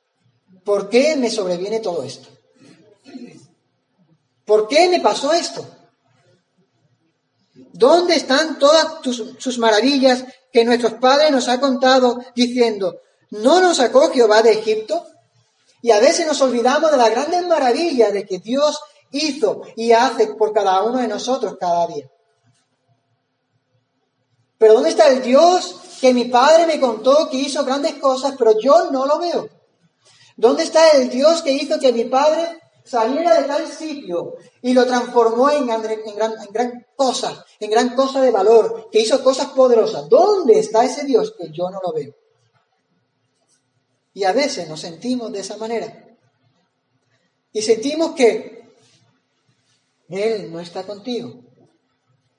¿Por 0.66 0.88
qué 0.88 1.14
me 1.14 1.30
sobreviene 1.30 1.78
todo 1.78 2.02
esto? 2.02 2.28
¿Por 4.44 4.66
qué 4.66 4.88
me 4.88 4.98
pasó 4.98 5.32
esto? 5.32 5.64
¿Dónde 7.72 8.16
están 8.16 8.58
todas 8.58 8.98
sus 9.38 9.58
maravillas 9.58 10.24
que 10.52 10.64
nuestros 10.64 10.94
padres 10.94 11.30
nos 11.30 11.46
han 11.46 11.60
contado 11.60 12.18
diciendo, 12.34 13.00
¿no 13.30 13.60
nos 13.60 13.76
sacó 13.76 14.10
Jehová 14.10 14.42
de 14.42 14.54
Egipto? 14.54 15.06
Y 15.82 15.92
a 15.92 16.00
veces 16.00 16.26
nos 16.26 16.40
olvidamos 16.40 16.90
de 16.90 16.96
las 16.96 17.10
grandes 17.10 17.46
maravillas 17.46 18.12
de 18.12 18.26
que 18.26 18.40
Dios 18.40 18.80
hizo 19.12 19.62
y 19.76 19.92
hace 19.92 20.34
por 20.34 20.52
cada 20.52 20.82
uno 20.82 20.98
de 20.98 21.06
nosotros 21.06 21.56
cada 21.60 21.86
día. 21.86 22.10
Pero 24.58 24.74
¿dónde 24.74 24.88
está 24.88 25.06
el 25.10 25.22
Dios 25.22 25.76
que 26.00 26.12
mi 26.12 26.24
padre 26.24 26.66
me 26.66 26.80
contó 26.80 27.30
que 27.30 27.36
hizo 27.36 27.64
grandes 27.64 27.94
cosas, 27.94 28.34
pero 28.36 28.58
yo 28.58 28.90
no 28.90 29.06
lo 29.06 29.20
veo? 29.20 29.55
¿Dónde 30.36 30.64
está 30.64 30.92
el 30.92 31.08
Dios 31.08 31.42
que 31.42 31.52
hizo 31.52 31.78
que 31.80 31.92
mi 31.92 32.04
padre 32.04 32.60
saliera 32.86 33.40
de 33.40 33.48
tal 33.48 33.66
sitio 33.66 34.36
y 34.62 34.72
lo 34.72 34.86
transformó 34.86 35.50
en, 35.50 35.66
gran, 35.66 35.84
en 35.84 36.52
gran 36.52 36.86
cosa, 36.94 37.44
en 37.58 37.70
gran 37.70 37.94
cosa 37.96 38.22
de 38.22 38.30
valor, 38.30 38.88
que 38.90 39.00
hizo 39.00 39.22
cosas 39.22 39.48
poderosas. 39.48 40.08
¿Dónde 40.08 40.58
está 40.60 40.84
ese 40.84 41.04
Dios 41.04 41.34
que 41.36 41.50
yo 41.50 41.68
no 41.68 41.80
lo 41.84 41.92
veo? 41.92 42.14
Y 44.14 44.24
a 44.24 44.32
veces 44.32 44.68
nos 44.68 44.80
sentimos 44.80 45.32
de 45.32 45.40
esa 45.40 45.56
manera. 45.56 46.16
Y 47.52 47.60
sentimos 47.60 48.12
que 48.12 48.70
Él 50.08 50.52
no 50.52 50.60
está 50.60 50.84
contigo. 50.84 51.42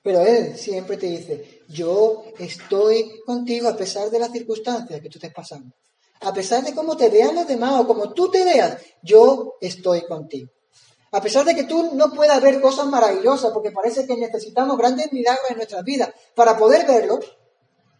Pero 0.02 0.22
Él 0.22 0.56
siempre 0.56 0.96
te 0.96 1.06
dice, 1.06 1.62
yo 1.68 2.24
estoy 2.38 3.20
contigo 3.26 3.68
a 3.68 3.76
pesar 3.76 4.10
de 4.10 4.18
las 4.18 4.32
circunstancias 4.32 5.00
que 5.00 5.08
tú 5.10 5.18
estés 5.18 5.34
pasando. 5.34 5.74
A 6.20 6.32
pesar 6.32 6.64
de 6.64 6.74
cómo 6.74 6.96
te 6.96 7.08
vean 7.08 7.34
los 7.34 7.46
demás 7.46 7.80
o 7.80 7.86
como 7.86 8.12
tú 8.12 8.30
te 8.30 8.44
veas, 8.44 8.78
yo 9.02 9.56
estoy 9.60 10.04
contigo. 10.06 10.50
A 11.12 11.22
pesar 11.22 11.44
de 11.44 11.54
que 11.54 11.64
tú 11.64 11.94
no 11.94 12.12
puedas 12.12 12.40
ver 12.42 12.60
cosas 12.60 12.86
maravillosas, 12.86 13.52
porque 13.52 13.70
parece 13.70 14.06
que 14.06 14.16
necesitamos 14.16 14.76
grandes 14.76 15.12
milagros 15.12 15.50
en 15.50 15.56
nuestras 15.56 15.84
vidas 15.84 16.10
para 16.34 16.56
poder 16.58 16.86
verlos, 16.86 17.24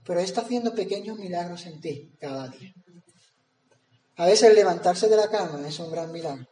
pero 0.04 0.20
está 0.20 0.42
haciendo 0.42 0.74
pequeños 0.74 1.18
milagros 1.18 1.64
en 1.66 1.80
ti 1.80 2.12
cada 2.20 2.48
día. 2.48 2.74
A 4.16 4.26
veces 4.26 4.50
el 4.50 4.56
levantarse 4.56 5.08
de 5.08 5.16
la 5.16 5.30
cama 5.30 5.66
es 5.66 5.78
un 5.78 5.90
gran 5.90 6.12
milagro. 6.12 6.46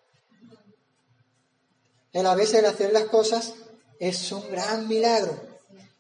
El 2.12 2.26
a 2.26 2.34
veces 2.34 2.60
el 2.60 2.66
hacer 2.66 2.92
las 2.92 3.04
cosas 3.04 3.54
es 3.98 4.32
un 4.32 4.48
gran 4.50 4.88
milagro 4.88 5.38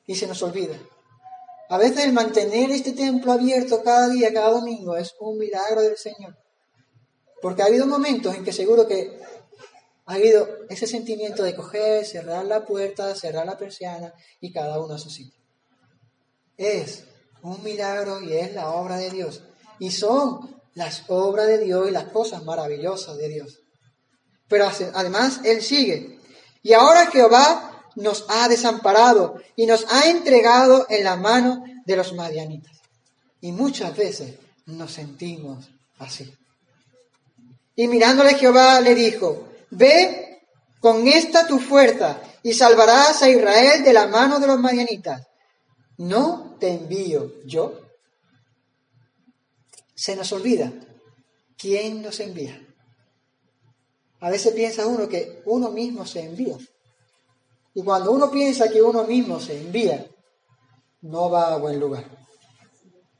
y 0.06 0.14
se 0.14 0.26
nos 0.26 0.42
olvida. 0.42 0.78
A 1.68 1.78
veces 1.78 2.12
mantener 2.12 2.70
este 2.70 2.92
templo 2.92 3.32
abierto 3.32 3.82
cada 3.82 4.08
día, 4.08 4.32
cada 4.32 4.50
domingo, 4.50 4.96
es 4.96 5.14
un 5.18 5.38
milagro 5.38 5.82
del 5.82 5.96
Señor. 5.96 6.36
Porque 7.42 7.62
ha 7.62 7.66
habido 7.66 7.86
momentos 7.86 8.34
en 8.34 8.44
que 8.44 8.52
seguro 8.52 8.86
que 8.86 9.20
ha 10.06 10.14
habido 10.14 10.48
ese 10.68 10.86
sentimiento 10.86 11.42
de 11.42 11.56
coger, 11.56 12.06
cerrar 12.06 12.44
la 12.44 12.64
puerta, 12.64 13.14
cerrar 13.16 13.46
la 13.46 13.58
persiana 13.58 14.14
y 14.40 14.52
cada 14.52 14.80
uno 14.80 14.94
a 14.94 14.98
su 14.98 15.10
sitio. 15.10 15.40
Es 16.56 17.04
un 17.42 17.62
milagro 17.62 18.22
y 18.22 18.32
es 18.32 18.54
la 18.54 18.70
obra 18.70 18.96
de 18.98 19.10
Dios. 19.10 19.42
Y 19.80 19.90
son 19.90 20.56
las 20.74 21.02
obras 21.08 21.48
de 21.48 21.58
Dios 21.58 21.88
y 21.88 21.90
las 21.90 22.04
cosas 22.04 22.44
maravillosas 22.44 23.16
de 23.16 23.28
Dios. 23.28 23.60
Pero 24.48 24.68
además 24.94 25.40
Él 25.44 25.60
sigue. 25.60 26.20
Y 26.62 26.72
ahora 26.72 27.06
Jehová 27.10 27.75
nos 27.96 28.24
ha 28.28 28.48
desamparado 28.48 29.40
y 29.56 29.66
nos 29.66 29.84
ha 29.90 30.08
entregado 30.08 30.86
en 30.88 31.04
la 31.04 31.16
mano 31.16 31.64
de 31.84 31.96
los 31.96 32.12
madianitas. 32.12 32.76
Y 33.40 33.52
muchas 33.52 33.96
veces 33.96 34.36
nos 34.66 34.92
sentimos 34.92 35.68
así. 35.98 36.32
Y 37.74 37.88
mirándole 37.88 38.34
Jehová 38.34 38.80
le 38.80 38.94
dijo, 38.94 39.48
ve 39.70 40.42
con 40.80 41.08
esta 41.08 41.46
tu 41.46 41.58
fuerza 41.58 42.20
y 42.42 42.52
salvarás 42.52 43.22
a 43.22 43.28
Israel 43.28 43.82
de 43.82 43.92
la 43.92 44.06
mano 44.06 44.38
de 44.38 44.46
los 44.46 44.58
madianitas. 44.58 45.26
¿No 45.98 46.56
te 46.60 46.68
envío 46.68 47.32
yo? 47.44 47.80
Se 49.94 50.14
nos 50.14 50.32
olvida 50.32 50.72
quién 51.56 52.02
nos 52.02 52.20
envía. 52.20 52.62
A 54.20 54.30
veces 54.30 54.54
piensa 54.54 54.86
uno 54.86 55.08
que 55.08 55.42
uno 55.46 55.70
mismo 55.70 56.06
se 56.06 56.20
envía. 56.20 56.56
Y 57.76 57.82
cuando 57.82 58.10
uno 58.10 58.30
piensa 58.30 58.70
que 58.70 58.80
uno 58.80 59.04
mismo 59.04 59.38
se 59.38 59.54
envía, 59.54 60.08
no 61.02 61.28
va 61.28 61.52
a 61.52 61.58
buen 61.58 61.78
lugar. 61.78 62.06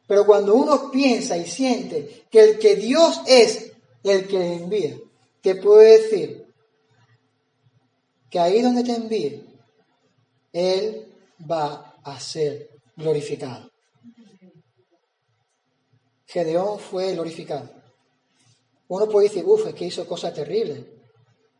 Pero 0.09 0.25
cuando 0.25 0.55
uno 0.55 0.90
piensa 0.90 1.37
y 1.37 1.47
siente 1.47 2.25
que 2.31 2.40
el 2.40 2.59
que 2.59 2.75
Dios 2.75 3.21
es 3.27 3.73
el 4.03 4.27
que 4.27 4.55
envía, 4.55 4.97
te 5.42 5.57
puede 5.57 6.01
decir 6.01 6.47
que 8.31 8.38
ahí 8.38 8.62
donde 8.62 8.83
te 8.83 8.95
envíe, 8.95 9.45
Él 10.55 11.07
va 11.38 11.95
a 12.03 12.19
ser 12.19 12.71
glorificado. 12.97 13.71
Gedeón 16.25 16.79
fue 16.79 17.12
glorificado. 17.12 17.69
Uno 18.88 19.07
puede 19.07 19.29
decir, 19.29 19.45
uff, 19.45 19.66
es 19.66 19.75
que 19.75 19.85
hizo 19.85 20.07
cosas 20.07 20.33
terribles, 20.33 20.83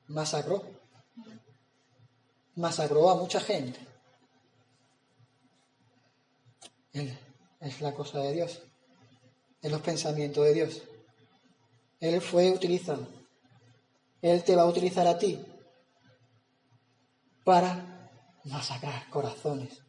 masacró 0.07 0.76
masacró 2.57 3.11
a 3.11 3.17
mucha 3.17 3.41
gente. 3.41 3.79
Él 6.93 7.17
es 7.61 7.81
la 7.81 7.93
cosa 7.93 8.21
de 8.21 8.33
Dios, 8.33 8.63
es 9.63 9.71
los 9.71 9.83
pensamientos 9.83 10.45
de 10.45 10.55
Dios. 10.55 10.83
Él 12.01 12.21
fue 12.21 12.51
utilizado. 12.51 13.07
Él 14.23 14.43
te 14.43 14.57
va 14.57 14.63
a 14.63 14.67
utilizar 14.67 15.07
a 15.07 15.19
ti 15.19 15.39
para 17.45 18.11
masacrar 18.45 19.09
corazones 19.11 19.83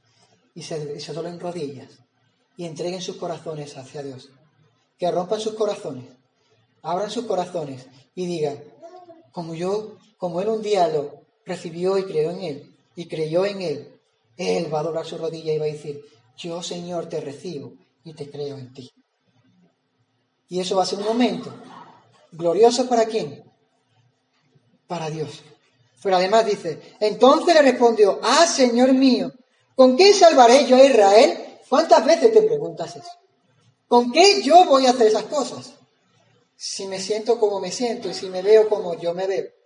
y 0.54 0.64
se, 0.64 1.14
rodillas 1.40 2.00
y 2.58 2.66
entreguen 2.66 3.02
sus 3.02 3.18
corazones 3.18 3.78
hacia 3.78 4.04
Dios. 4.04 4.30
Que 4.98 5.12
rompan 5.12 5.40
sus 5.40 5.54
corazones, 5.54 6.06
abran 6.82 7.12
sus 7.12 7.26
corazones 7.26 7.88
y 8.16 8.26
digan, 8.26 8.64
como 9.32 9.54
yo, 9.54 9.98
como 10.18 10.42
Él 10.42 10.50
un 10.50 10.62
día 10.62 10.88
lo 10.88 11.27
recibió 11.48 11.98
y 11.98 12.04
creyó 12.04 12.32
en 12.32 12.42
Él, 12.42 12.76
y 12.96 13.08
creyó 13.08 13.46
en 13.46 13.62
Él, 13.62 14.00
Él 14.36 14.72
va 14.72 14.82
a 14.82 14.84
doblar 14.84 15.06
su 15.06 15.18
rodilla 15.18 15.54
y 15.54 15.58
va 15.58 15.66
a 15.66 15.70
decir, 15.70 16.04
yo 16.38 16.62
Señor 16.62 17.08
te 17.08 17.22
recibo 17.22 17.74
y 18.04 18.14
te 18.14 18.30
creo 18.30 18.58
en 18.58 18.74
ti. 18.74 18.92
Y 20.50 20.60
eso 20.60 20.76
va 20.76 20.84
a 20.84 20.86
ser 20.86 21.00
un 21.00 21.06
momento 21.06 21.54
glorioso 22.32 22.88
para 22.88 23.06
quién? 23.06 23.44
Para 24.88 25.10
Dios. 25.10 25.42
Pero 26.04 26.16
además 26.16 26.46
dice, 26.46 26.80
entonces 27.00 27.56
le 27.56 27.62
respondió, 27.62 28.20
ah, 28.22 28.46
Señor 28.46 28.94
mío, 28.94 29.32
¿con 29.76 29.98
qué 29.98 30.14
salvaré 30.14 30.66
yo 30.66 30.76
a 30.76 30.84
Israel? 30.84 31.60
¿Cuántas 31.68 32.06
veces 32.06 32.32
te 32.32 32.44
preguntas 32.44 32.96
eso? 32.96 33.12
¿Con 33.88 34.12
qué 34.12 34.42
yo 34.42 34.66
voy 34.66 34.86
a 34.86 34.92
hacer 34.92 35.08
esas 35.08 35.24
cosas? 35.24 35.74
Si 36.56 36.88
me 36.88 37.00
siento 37.00 37.40
como 37.40 37.60
me 37.60 37.72
siento 37.72 38.10
y 38.10 38.14
si 38.14 38.30
me 38.30 38.42
veo 38.42 38.70
como 38.70 39.00
yo 39.00 39.14
me 39.14 39.28
veo 39.28 39.57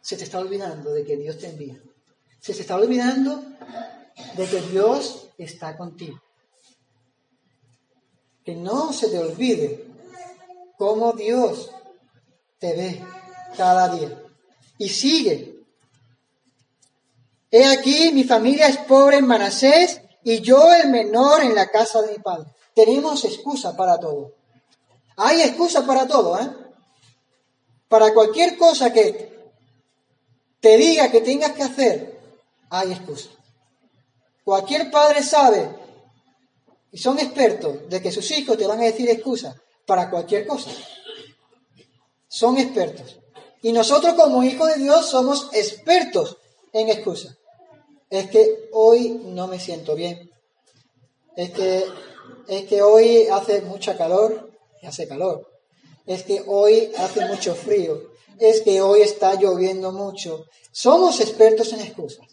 se 0.00 0.16
te 0.16 0.24
está 0.24 0.38
olvidando 0.38 0.92
de 0.92 1.04
que 1.04 1.16
Dios 1.16 1.38
te 1.38 1.48
envía. 1.48 1.80
Se 2.40 2.54
te 2.54 2.62
está 2.62 2.76
olvidando 2.76 3.42
de 4.36 4.46
que 4.46 4.60
Dios 4.62 5.28
está 5.38 5.76
contigo. 5.76 6.20
Que 8.44 8.54
no 8.54 8.92
se 8.92 9.08
te 9.08 9.18
olvide 9.18 9.86
cómo 10.78 11.12
Dios 11.12 11.70
te 12.58 12.74
ve 12.74 13.04
cada 13.56 13.94
día. 13.94 14.22
Y 14.78 14.88
sigue. 14.88 15.60
He 17.50 17.66
aquí, 17.66 18.12
mi 18.12 18.24
familia 18.24 18.68
es 18.68 18.78
pobre 18.78 19.18
en 19.18 19.26
Manasés 19.26 20.00
y 20.22 20.40
yo 20.40 20.72
el 20.72 20.88
menor 20.88 21.42
en 21.42 21.54
la 21.54 21.70
casa 21.70 22.00
de 22.02 22.12
mi 22.12 22.18
padre. 22.18 22.50
Tenemos 22.74 23.24
excusa 23.24 23.76
para 23.76 23.98
todo. 23.98 24.34
Hay 25.16 25.42
excusa 25.42 25.84
para 25.84 26.06
todo, 26.06 26.40
¿eh? 26.40 26.48
Para 27.88 28.14
cualquier 28.14 28.56
cosa 28.56 28.92
que 28.92 29.39
te 30.60 30.76
diga 30.76 31.10
que 31.10 31.20
tengas 31.20 31.52
que 31.52 31.62
hacer, 31.62 32.20
hay 32.68 32.92
excusa. 32.92 33.30
Cualquier 34.44 34.90
padre 34.90 35.22
sabe 35.22 35.68
y 36.92 36.98
son 36.98 37.18
expertos 37.18 37.88
de 37.88 38.02
que 38.02 38.12
sus 38.12 38.30
hijos 38.30 38.58
te 38.58 38.66
van 38.66 38.80
a 38.80 38.84
decir 38.84 39.08
excusa 39.08 39.60
para 39.86 40.10
cualquier 40.10 40.46
cosa. 40.46 40.70
Son 42.28 42.58
expertos. 42.58 43.18
Y 43.62 43.72
nosotros 43.72 44.14
como 44.14 44.42
hijos 44.42 44.68
de 44.68 44.82
Dios 44.82 45.06
somos 45.06 45.50
expertos 45.52 46.36
en 46.72 46.88
excusa. 46.88 47.36
Es 48.08 48.30
que 48.30 48.68
hoy 48.72 49.20
no 49.24 49.46
me 49.46 49.60
siento 49.60 49.94
bien. 49.94 50.30
Es 51.36 51.50
que, 51.50 51.84
es 52.48 52.64
que 52.64 52.82
hoy 52.82 53.26
hace 53.28 53.60
mucha 53.62 53.96
calor 53.96 54.50
y 54.82 54.86
hace 54.86 55.06
calor. 55.06 55.48
Es 56.06 56.24
que 56.24 56.42
hoy 56.46 56.92
hace 56.96 57.24
mucho 57.26 57.54
frío 57.54 58.09
es 58.40 58.62
que 58.62 58.80
hoy 58.80 59.02
está 59.02 59.34
lloviendo 59.34 59.92
mucho. 59.92 60.46
Somos 60.72 61.20
expertos 61.20 61.72
en 61.72 61.80
excusas. 61.80 62.26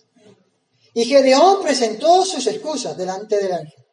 Y 0.94 1.06
Gedeón 1.06 1.62
presentó 1.62 2.26
sus 2.26 2.48
excusas 2.48 2.98
delante 2.98 3.38
del 3.38 3.52
ángel. 3.52 3.86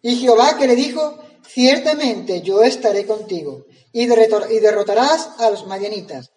Y 0.00 0.16
Jehová 0.16 0.56
que 0.56 0.66
le 0.66 0.76
dijo, 0.76 1.18
ciertamente 1.46 2.40
yo 2.40 2.62
estaré 2.62 3.06
contigo 3.06 3.64
y 3.92 4.06
derrotarás 4.06 5.30
a 5.38 5.50
los 5.50 5.66
madianitas 5.66 6.30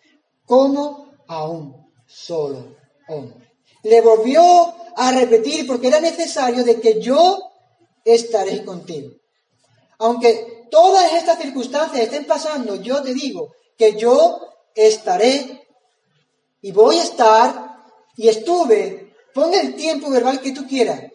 como 0.45 1.11
a 1.27 1.47
un 1.47 1.75
solo 2.07 2.75
hombre. 3.07 3.53
Le 3.83 4.01
volvió 4.01 4.41
a 4.95 5.11
repetir 5.11 5.67
porque 5.67 5.87
era 5.87 5.99
necesario 5.99 6.63
de 6.63 6.79
que 6.79 6.99
yo 6.99 7.39
estaré 8.03 8.65
contigo. 8.65 9.11
Aunque 9.99 10.67
todas 10.71 11.13
estas 11.13 11.39
circunstancias 11.39 12.03
estén 12.03 12.25
pasando, 12.25 12.75
yo 12.75 13.01
te 13.01 13.13
digo 13.13 13.53
que 13.77 13.95
yo 13.95 14.39
estaré 14.75 15.67
y 16.61 16.71
voy 16.71 16.97
a 16.97 17.03
estar 17.03 17.83
y 18.15 18.27
estuve, 18.27 19.15
pon 19.33 19.53
el 19.53 19.75
tiempo 19.75 20.09
verbal 20.09 20.41
que 20.41 20.51
tú 20.51 20.67
quieras, 20.67 21.11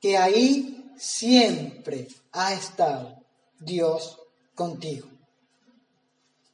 que 0.00 0.16
ahí 0.16 0.92
siempre 0.96 2.08
ha 2.32 2.54
estado 2.54 3.16
Dios 3.60 4.18
contigo. 4.54 5.08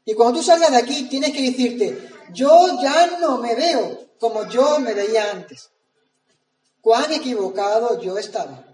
Y 0.05 0.14
cuando 0.14 0.40
tú 0.40 0.44
salgas 0.44 0.70
de 0.70 0.79
aquí, 0.79 1.09
tienes 1.09 1.33
que 1.33 1.42
decirte, 1.42 2.09
yo 2.33 2.81
ya 2.83 3.18
no 3.18 3.38
me 3.38 3.55
veo 3.55 4.09
como 4.18 4.48
yo 4.48 4.81
me 4.81 4.94
veía 4.94 5.31
antes. 5.31 5.70
Cuán 6.81 7.12
equivocado 7.12 8.01
yo 8.01 8.18
estaba. 8.18 8.64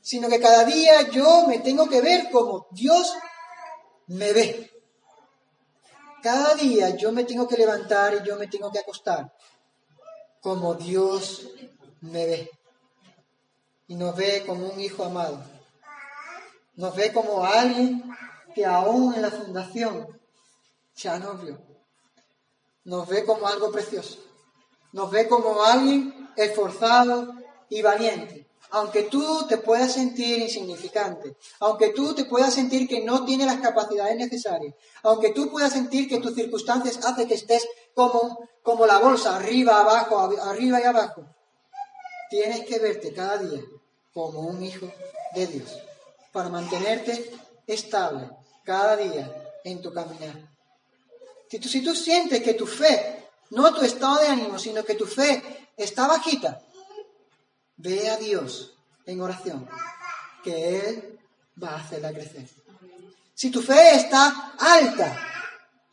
Sino 0.00 0.28
que 0.28 0.40
cada 0.40 0.64
día 0.64 1.10
yo 1.10 1.46
me 1.46 1.58
tengo 1.58 1.88
que 1.88 2.00
ver 2.00 2.30
como 2.30 2.66
Dios 2.70 3.12
me 4.06 4.32
ve. 4.32 4.70
Cada 6.22 6.54
día 6.54 6.96
yo 6.96 7.12
me 7.12 7.24
tengo 7.24 7.46
que 7.46 7.56
levantar 7.56 8.14
y 8.14 8.26
yo 8.26 8.36
me 8.36 8.46
tengo 8.46 8.70
que 8.72 8.80
acostar 8.80 9.32
como 10.40 10.74
Dios 10.74 11.48
me 12.00 12.26
ve. 12.26 12.50
Y 13.86 13.94
nos 13.94 14.16
ve 14.16 14.44
como 14.46 14.68
un 14.68 14.80
hijo 14.80 15.04
amado. 15.04 15.40
Nos 16.74 16.94
ve 16.94 17.12
como 17.12 17.44
alguien 17.44 18.04
que 18.54 18.64
aún 18.64 19.14
en 19.14 19.22
la 19.22 19.30
fundación 19.30 20.06
ya 20.96 21.18
nos 21.18 21.42
vio. 21.42 21.58
Nos 22.84 23.08
ve 23.08 23.24
como 23.24 23.46
algo 23.46 23.70
precioso. 23.70 24.18
Nos 24.92 25.10
ve 25.10 25.28
como 25.28 25.62
alguien 25.62 26.30
esforzado 26.36 27.34
y 27.68 27.82
valiente. 27.82 28.47
Aunque 28.70 29.04
tú 29.04 29.46
te 29.48 29.58
puedas 29.58 29.92
sentir 29.92 30.38
insignificante, 30.38 31.36
aunque 31.60 31.90
tú 31.90 32.14
te 32.14 32.26
puedas 32.26 32.52
sentir 32.52 32.86
que 32.86 33.02
no 33.02 33.24
tienes 33.24 33.46
las 33.46 33.60
capacidades 33.60 34.16
necesarias, 34.16 34.74
aunque 35.02 35.30
tú 35.30 35.50
puedas 35.50 35.72
sentir 35.72 36.08
que 36.08 36.20
tus 36.20 36.34
circunstancias 36.34 36.98
hacen 37.04 37.26
que 37.26 37.34
estés 37.34 37.66
como, 37.94 38.48
como 38.62 38.86
la 38.86 38.98
bolsa, 38.98 39.36
arriba, 39.36 39.80
abajo, 39.80 40.18
arriba 40.42 40.80
y 40.80 40.84
abajo, 40.84 41.24
tienes 42.30 42.64
que 42.66 42.78
verte 42.78 43.12
cada 43.12 43.38
día 43.38 43.62
como 44.12 44.40
un 44.40 44.62
hijo 44.62 44.90
de 45.34 45.46
Dios 45.46 45.70
para 46.32 46.48
mantenerte 46.48 47.30
estable 47.66 48.28
cada 48.64 48.96
día 48.96 49.32
en 49.64 49.80
tu 49.80 49.92
caminar. 49.92 50.34
Si 51.50 51.58
tú, 51.58 51.68
si 51.68 51.82
tú 51.82 51.94
sientes 51.94 52.42
que 52.42 52.54
tu 52.54 52.66
fe, 52.66 53.24
no 53.50 53.72
tu 53.72 53.80
estado 53.80 54.20
de 54.20 54.28
ánimo, 54.28 54.58
sino 54.58 54.84
que 54.84 54.94
tu 54.94 55.06
fe 55.06 55.42
está 55.76 56.06
bajita, 56.06 56.60
Ve 57.78 58.10
a 58.10 58.16
Dios 58.16 58.74
en 59.06 59.20
oración, 59.20 59.68
que 60.44 60.78
Él 60.78 61.18
va 61.62 61.70
a 61.70 61.80
hacerla 61.80 62.12
crecer. 62.12 62.48
Si 63.34 63.50
tu 63.50 63.62
fe 63.62 63.94
está 63.94 64.54
alta, 64.58 65.16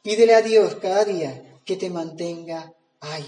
pídele 0.01 0.33
a 0.33 0.41
Dios 0.41 0.75
cada 0.75 1.05
día 1.05 1.59
que 1.63 1.77
te 1.77 1.89
mantenga 1.89 2.73
ahí. 2.99 3.25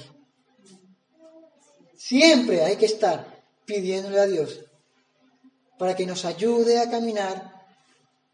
Siempre 1.96 2.64
hay 2.64 2.78
que 2.78 2.88
estar 2.88 3.44
pidiéndole 3.66 4.20
a 4.20 4.28
Dios 4.28 4.62
para 5.78 5.96
que 5.96 6.06
nos 6.06 6.26
ayude 6.26 6.80
a 6.80 6.90
caminar, 6.90 7.68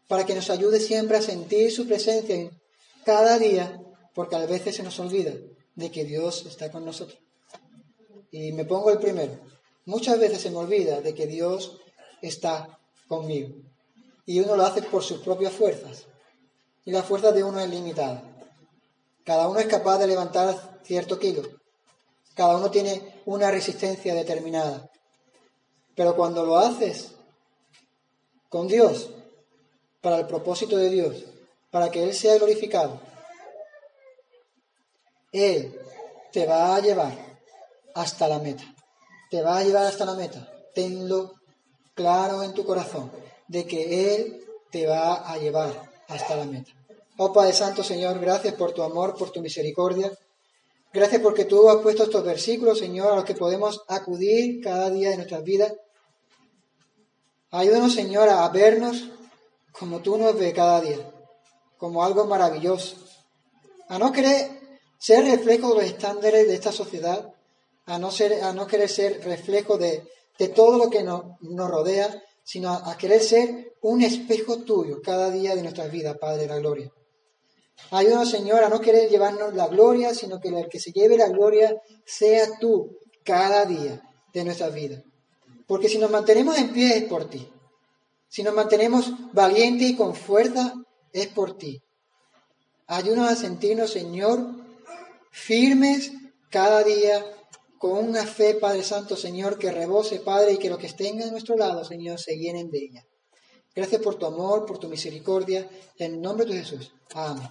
para 0.08 0.24
que 0.24 0.34
nos 0.34 0.48
ayude 0.50 0.80
siempre 0.80 1.18
a 1.18 1.22
sentir 1.22 1.70
su 1.70 1.86
presencia 1.86 2.50
cada 3.04 3.38
día, 3.38 3.80
porque 4.14 4.36
a 4.36 4.46
veces 4.46 4.76
se 4.76 4.82
nos 4.82 4.98
olvida 4.98 5.32
de 5.74 5.90
que 5.90 6.04
Dios 6.04 6.46
está 6.46 6.70
con 6.70 6.84
nosotros. 6.84 7.18
Y 8.30 8.52
me 8.52 8.64
pongo 8.64 8.90
el 8.90 8.98
primero. 8.98 9.38
Muchas 9.86 10.18
veces 10.18 10.40
se 10.40 10.50
me 10.50 10.56
olvida 10.56 11.00
de 11.02 11.14
que 11.14 11.26
Dios 11.26 11.78
está 12.22 12.78
conmigo. 13.06 13.54
Y 14.24 14.40
uno 14.40 14.56
lo 14.56 14.64
hace 14.64 14.82
por 14.82 15.02
sus 15.02 15.20
propias 15.20 15.52
fuerzas. 15.52 16.06
Y 16.86 16.90
la 16.90 17.02
fuerza 17.02 17.32
de 17.32 17.44
uno 17.44 17.60
es 17.60 17.68
limitada. 17.68 18.22
Cada 19.24 19.48
uno 19.48 19.60
es 19.60 19.66
capaz 19.66 19.98
de 19.98 20.06
levantar 20.06 20.80
cierto 20.84 21.18
kilo. 21.18 21.42
Cada 22.34 22.56
uno 22.56 22.70
tiene 22.70 23.20
una 23.26 23.50
resistencia 23.50 24.14
determinada. 24.14 24.90
Pero 25.94 26.16
cuando 26.16 26.44
lo 26.46 26.56
haces 26.56 27.12
con 28.48 28.66
Dios, 28.66 29.10
para 30.00 30.18
el 30.18 30.26
propósito 30.26 30.76
de 30.76 30.90
Dios, 30.90 31.24
para 31.70 31.90
que 31.90 32.02
Él 32.02 32.14
sea 32.14 32.36
glorificado, 32.36 33.00
Él 35.30 35.78
te 36.32 36.46
va 36.46 36.74
a 36.74 36.80
llevar 36.80 37.12
hasta 37.94 38.28
la 38.28 38.38
meta 38.38 38.73
te 39.34 39.42
va 39.42 39.58
a 39.58 39.64
llevar 39.64 39.86
hasta 39.86 40.04
la 40.04 40.14
meta. 40.14 40.48
Tenlo 40.76 41.32
claro 41.92 42.44
en 42.44 42.54
tu 42.54 42.64
corazón 42.64 43.10
de 43.48 43.66
que 43.66 44.14
Él 44.14 44.44
te 44.70 44.86
va 44.86 45.28
a 45.28 45.36
llevar 45.38 45.90
hasta 46.06 46.36
la 46.36 46.44
meta. 46.44 46.70
Oh 47.16 47.32
Padre 47.32 47.52
Santo, 47.52 47.82
Señor, 47.82 48.20
gracias 48.20 48.54
por 48.54 48.70
tu 48.70 48.84
amor, 48.84 49.16
por 49.16 49.32
tu 49.32 49.40
misericordia. 49.40 50.16
Gracias 50.92 51.20
porque 51.20 51.46
tú 51.46 51.68
has 51.68 51.78
puesto 51.78 52.04
estos 52.04 52.24
versículos, 52.24 52.78
Señor, 52.78 53.12
a 53.12 53.16
los 53.16 53.24
que 53.24 53.34
podemos 53.34 53.82
acudir 53.88 54.62
cada 54.62 54.88
día 54.88 55.10
de 55.10 55.16
nuestras 55.16 55.42
vidas. 55.42 55.72
Ayúdanos, 57.50 57.92
Señor, 57.92 58.28
a 58.28 58.48
vernos 58.50 59.08
como 59.72 59.98
tú 59.98 60.16
nos 60.16 60.38
ves 60.38 60.54
cada 60.54 60.80
día, 60.80 61.12
como 61.76 62.04
algo 62.04 62.24
maravilloso. 62.26 62.94
A 63.88 63.98
no 63.98 64.12
querer 64.12 64.78
ser 64.96 65.24
reflejo 65.24 65.70
de 65.70 65.74
los 65.74 65.84
estándares 65.86 66.46
de 66.46 66.54
esta 66.54 66.70
sociedad, 66.70 67.34
a 67.86 67.98
no, 67.98 68.10
ser, 68.10 68.42
a 68.42 68.52
no 68.52 68.66
querer 68.66 68.88
ser 68.88 69.24
reflejo 69.24 69.76
de, 69.76 70.06
todo 70.54 70.78
lo 70.78 70.90
que 70.90 71.02
nos, 71.02 71.22
nos 71.40 71.70
rodea, 71.70 72.22
sino 72.42 72.70
a, 72.70 72.96
querer 72.96 73.22
ser 73.22 73.74
un 73.82 74.02
espejo 74.02 74.58
tuyo 74.58 75.00
cada 75.02 75.30
día 75.30 75.54
de 75.54 75.62
nuestras 75.62 75.90
vidas, 75.90 76.16
Padre 76.18 76.42
de 76.42 76.48
la 76.48 76.58
gloria. 76.58 76.92
Ayúdanos, 77.90 78.30
Señor, 78.30 78.62
a 78.62 78.68
no 78.68 78.80
querer 78.80 79.10
llevarnos 79.10 79.54
la 79.54 79.66
gloria, 79.68 80.14
sino 80.14 80.40
que 80.40 80.48
el 80.48 80.68
que 80.68 80.80
se 80.80 80.92
lleve 80.92 81.16
la 81.16 81.28
gloria 81.28 81.76
sea 82.04 82.58
tú 82.58 82.96
cada 83.24 83.64
día 83.64 84.00
de 84.32 84.44
nuestras 84.44 84.72
vidas. 84.72 85.02
Porque 85.66 85.88
si 85.88 85.98
nos 85.98 86.10
mantenemos 86.10 86.56
en 86.58 86.72
pie 86.72 86.98
es 86.98 87.04
por 87.04 87.28
ti. 87.28 87.50
Si 88.28 88.42
nos 88.42 88.54
mantenemos 88.54 89.12
valientes 89.32 89.90
y 89.90 89.96
con 89.96 90.14
fuerza 90.14 90.74
es 91.12 91.28
por 91.28 91.56
ti. 91.56 91.82
Ayúdanos 92.86 93.30
a 93.30 93.36
sentirnos, 93.36 93.90
Señor, 93.90 94.40
firmes 95.30 96.12
cada 96.50 96.82
día 96.82 97.24
con 97.84 98.08
una 98.08 98.24
fe, 98.24 98.54
Padre 98.54 98.82
Santo, 98.82 99.14
Señor, 99.14 99.58
que 99.58 99.70
rebose, 99.70 100.20
Padre, 100.20 100.54
y 100.54 100.56
que 100.56 100.70
lo 100.70 100.78
que 100.78 100.86
estén 100.86 101.20
a 101.20 101.30
nuestro 101.30 101.54
lado, 101.54 101.84
Señor, 101.84 102.18
se 102.18 102.34
llenen 102.38 102.70
de 102.70 102.78
ella. 102.78 103.06
Gracias 103.74 104.00
por 104.00 104.14
tu 104.14 104.24
amor, 104.24 104.64
por 104.64 104.78
tu 104.78 104.88
misericordia, 104.88 105.68
en 105.98 106.18
nombre 106.22 106.46
de 106.46 106.60
Jesús. 106.60 106.94
Amén. 107.12 107.50